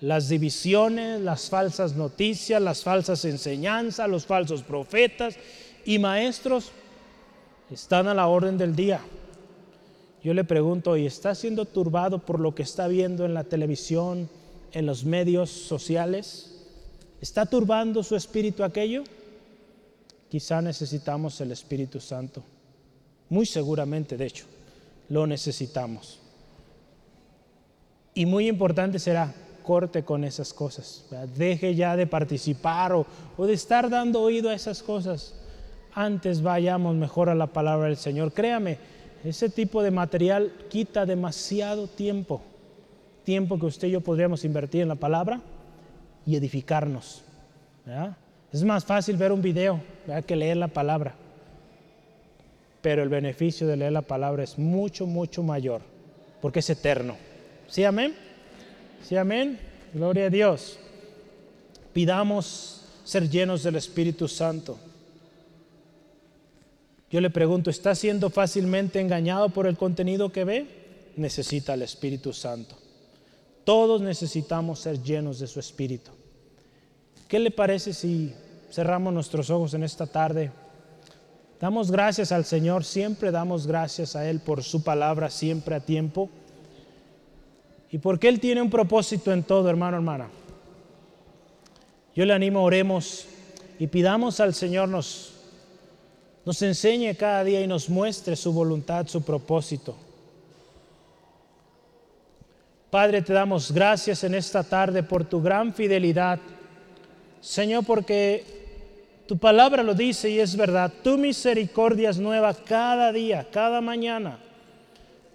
[0.00, 5.36] Las divisiones, las falsas noticias, las falsas enseñanzas, los falsos profetas
[5.84, 6.70] y maestros
[7.70, 9.00] están a la orden del día.
[10.26, 14.28] Yo le pregunto, ¿y está siendo turbado por lo que está viendo en la televisión,
[14.72, 16.64] en los medios sociales?
[17.20, 19.04] ¿Está turbando su espíritu aquello?
[20.28, 22.42] Quizá necesitamos el Espíritu Santo.
[23.28, 24.46] Muy seguramente, de hecho,
[25.10, 26.18] lo necesitamos.
[28.12, 31.04] Y muy importante será, corte con esas cosas.
[31.36, 33.06] Deje ya de participar o,
[33.36, 35.34] o de estar dando oído a esas cosas
[35.96, 38.32] antes vayamos mejor a la palabra del Señor.
[38.32, 38.76] Créame,
[39.28, 42.42] ese tipo de material quita demasiado tiempo,
[43.24, 45.40] tiempo que usted y yo podríamos invertir en la palabra
[46.24, 47.22] y edificarnos.
[48.52, 49.80] Es más fácil ver un video
[50.26, 51.14] que leer la palabra,
[52.82, 55.80] pero el beneficio de leer la palabra es mucho, mucho mayor,
[56.40, 57.16] porque es eterno.
[57.68, 58.14] ¿Sí, amén?
[59.02, 59.58] ¿Sí, amén?
[59.92, 60.78] Gloria a Dios.
[61.92, 64.78] Pidamos ser llenos del Espíritu Santo.
[67.10, 70.66] Yo le pregunto, ¿está siendo fácilmente engañado por el contenido que ve?
[71.16, 72.76] Necesita el Espíritu Santo.
[73.64, 76.10] Todos necesitamos ser llenos de su Espíritu.
[77.28, 78.32] ¿Qué le parece si
[78.70, 80.50] cerramos nuestros ojos en esta tarde?
[81.60, 86.28] Damos gracias al Señor, siempre damos gracias a Él por su palabra, siempre a tiempo.
[87.90, 90.28] Y porque Él tiene un propósito en todo, hermano, hermana.
[92.14, 93.26] Yo le animo, oremos
[93.78, 95.35] y pidamos al Señor nos
[96.46, 99.96] nos enseñe cada día y nos muestre su voluntad, su propósito.
[102.88, 106.38] Padre, te damos gracias en esta tarde por tu gran fidelidad.
[107.40, 108.44] Señor, porque
[109.26, 110.92] tu palabra lo dice y es verdad.
[111.02, 114.38] Tu misericordia es nueva cada día, cada mañana.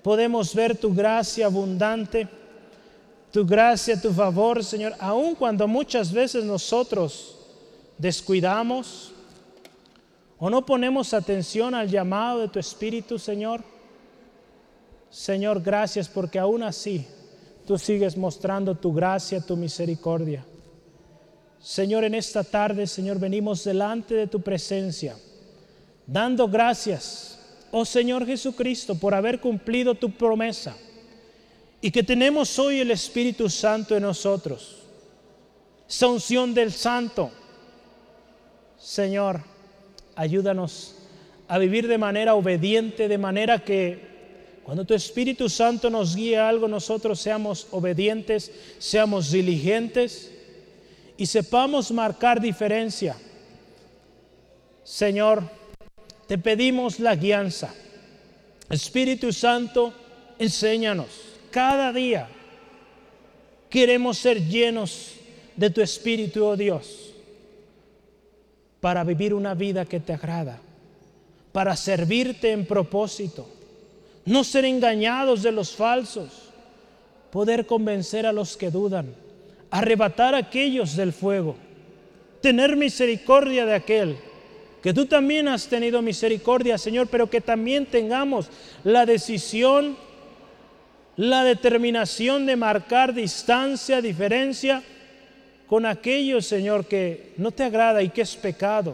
[0.02, 2.26] Podemos ver tu gracia abundante,
[3.34, 7.38] tu gracia, tu favor, Señor, aun cuando muchas veces nosotros
[7.98, 9.11] descuidamos,
[10.44, 13.62] ¿O no ponemos atención al llamado de tu Espíritu, Señor?
[15.12, 17.06] Señor, gracias porque aún así
[17.68, 20.44] tú sigues mostrando tu gracia, tu misericordia.
[21.60, 25.16] Señor, en esta tarde, Señor, venimos delante de tu presencia,
[26.08, 27.40] dando gracias,
[27.70, 30.76] oh Señor Jesucristo, por haber cumplido tu promesa
[31.82, 34.80] y que tenemos hoy el Espíritu Santo en nosotros,
[35.88, 37.30] esa unción del Santo.
[38.80, 39.51] Señor,
[40.22, 40.94] ayúdanos
[41.48, 44.12] a vivir de manera obediente, de manera que
[44.64, 50.32] cuando tu Espíritu Santo nos guíe a algo, nosotros seamos obedientes, seamos diligentes
[51.18, 53.16] y sepamos marcar diferencia.
[54.84, 55.44] Señor,
[56.28, 57.74] te pedimos la guianza.
[58.70, 59.92] Espíritu Santo,
[60.38, 61.08] enséñanos
[61.50, 62.30] cada día.
[63.72, 65.14] Queremos ser llenos
[65.56, 67.11] de tu Espíritu, oh Dios
[68.82, 70.60] para vivir una vida que te agrada,
[71.52, 73.48] para servirte en propósito,
[74.26, 76.50] no ser engañados de los falsos,
[77.32, 79.16] poder convencer a los que dudan,
[79.70, 81.56] arrebatar a aquellos del fuego,
[82.42, 84.18] tener misericordia de aquel
[84.82, 88.50] que tú también has tenido misericordia, Señor, pero que también tengamos
[88.84, 89.96] la decisión,
[91.16, 94.82] la determinación de marcar distancia, diferencia
[95.72, 98.94] con aquello, Señor, que no te agrada y que es pecado.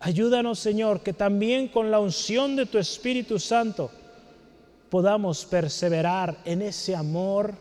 [0.00, 3.88] Ayúdanos, Señor, que también con la unción de tu Espíritu Santo
[4.90, 7.54] podamos perseverar en ese amor,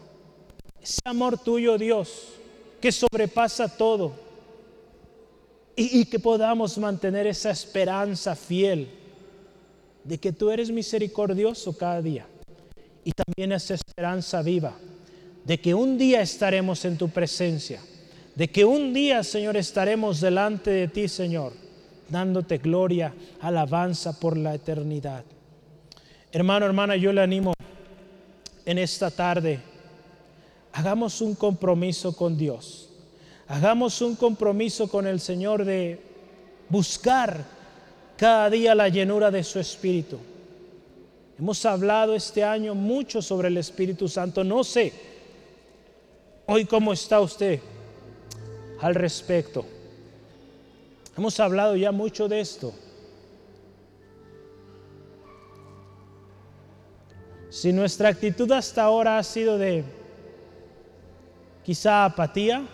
[0.81, 2.29] ese amor tuyo, Dios,
[2.81, 4.13] que sobrepasa todo.
[5.75, 8.89] Y, y, que podamos mantener esa esperanza fiel
[10.03, 12.25] de que tú eres misericordioso cada día.
[13.03, 14.75] Y también esa esperanza viva
[15.47, 17.79] de que un día estaremos en tu presencia,
[18.35, 21.53] de que un día, Señor, estaremos delante de ti, Señor,
[22.09, 25.23] dándote gloria, alabanza por la eternidad.
[26.33, 27.53] Hermano, hermana, yo le animo
[28.65, 29.61] en esta tarde,
[30.73, 32.89] hagamos un compromiso con Dios,
[33.47, 35.97] hagamos un compromiso con el Señor de
[36.67, 37.45] buscar
[38.17, 40.17] cada día la llenura de su Espíritu.
[41.39, 44.43] Hemos hablado este año mucho sobre el Espíritu Santo.
[44.43, 45.15] No sé
[46.49, 47.59] Hoy, ¿cómo está usted
[48.79, 49.65] al respecto?
[51.17, 52.73] Hemos hablado ya mucho de esto.
[57.49, 59.83] Si nuestra actitud hasta ahora ha sido de
[61.65, 62.65] quizá apatía,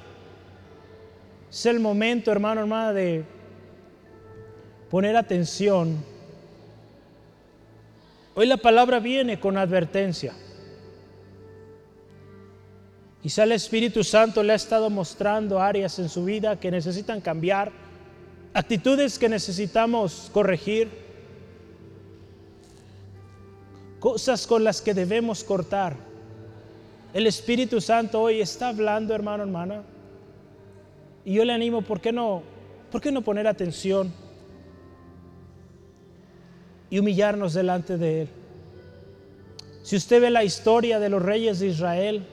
[1.50, 3.24] es el momento, hermano, hermana, de
[4.92, 5.98] poner atención.
[8.36, 10.36] Hoy la palabra viene con advertencia.
[13.24, 17.72] Quizá el Espíritu Santo le ha estado mostrando áreas en su vida que necesitan cambiar,
[18.54, 20.90] actitudes que necesitamos corregir,
[24.02, 25.96] cosas con las que debemos cortar.
[27.14, 29.84] El Espíritu Santo hoy está hablando, hermano, hermana.
[31.24, 32.44] Y yo le animo, ¿por qué no,
[32.92, 34.12] por qué no poner atención
[36.90, 38.28] y humillarnos delante de Él?
[39.82, 42.28] Si usted ve la historia de los reyes de Israel,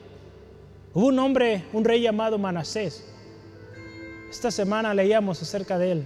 [0.93, 3.05] Hubo un hombre, un rey llamado Manasés.
[4.29, 6.05] Esta semana leíamos acerca de él.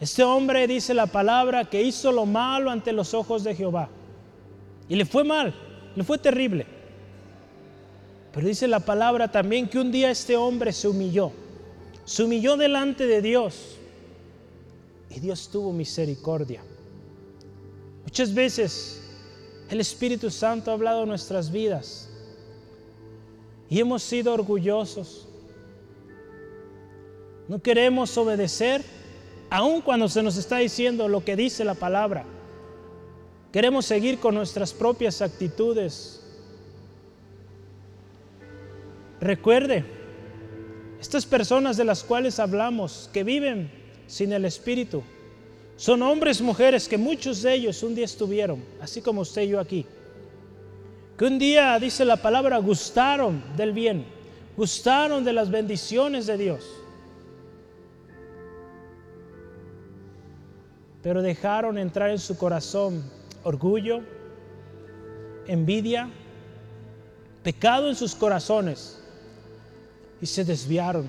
[0.00, 3.88] Este hombre dice la palabra que hizo lo malo ante los ojos de Jehová.
[4.88, 5.54] Y le fue mal,
[5.96, 6.66] le fue terrible.
[8.32, 11.32] Pero dice la palabra también que un día este hombre se humilló.
[12.04, 13.76] Se humilló delante de Dios.
[15.08, 16.62] Y Dios tuvo misericordia.
[18.02, 19.00] Muchas veces
[19.70, 22.10] el Espíritu Santo ha hablado en nuestras vidas
[23.68, 25.26] y hemos sido orgullosos.
[27.48, 28.82] No queremos obedecer,
[29.50, 32.24] aun cuando se nos está diciendo lo que dice la palabra.
[33.52, 36.22] Queremos seguir con nuestras propias actitudes.
[39.20, 39.84] Recuerde,
[41.00, 43.70] estas personas de las cuales hablamos, que viven
[44.06, 45.02] sin el Espíritu,
[45.76, 49.60] son hombres, mujeres que muchos de ellos un día estuvieron, así como usted y yo
[49.60, 49.86] aquí
[51.16, 54.04] que un día, dice la palabra, gustaron del bien,
[54.56, 56.64] gustaron de las bendiciones de Dios,
[61.02, 63.04] pero dejaron entrar en su corazón
[63.44, 64.00] orgullo,
[65.46, 66.08] envidia,
[67.42, 69.00] pecado en sus corazones
[70.20, 71.06] y se desviaron.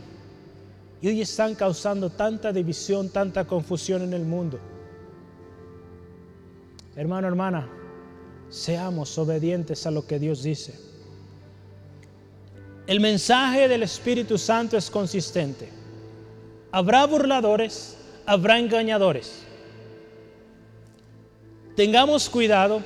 [1.02, 4.60] Y hoy están causando tanta división, tanta confusión en el mundo.
[6.96, 7.70] Hermano, hermana,
[8.50, 10.74] seamos obedientes a lo que Dios dice.
[12.88, 15.70] El mensaje del Espíritu Santo es consistente.
[16.72, 19.44] Habrá burladores, habrá engañadores.
[21.76, 22.84] Tengamos cuidado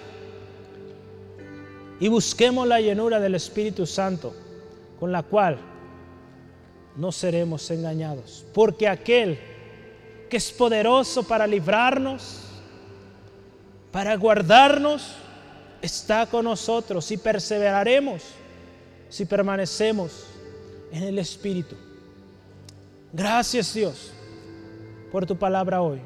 [1.99, 4.33] y busquemos la llenura del Espíritu Santo,
[4.99, 5.57] con la cual
[6.95, 8.45] no seremos engañados.
[8.53, 9.37] Porque aquel
[10.29, 12.45] que es poderoso para librarnos,
[13.91, 15.15] para guardarnos,
[15.81, 18.23] está con nosotros y perseveraremos
[19.09, 20.25] si permanecemos
[20.91, 21.75] en el Espíritu.
[23.11, 24.11] Gracias Dios
[25.11, 25.99] por tu palabra hoy.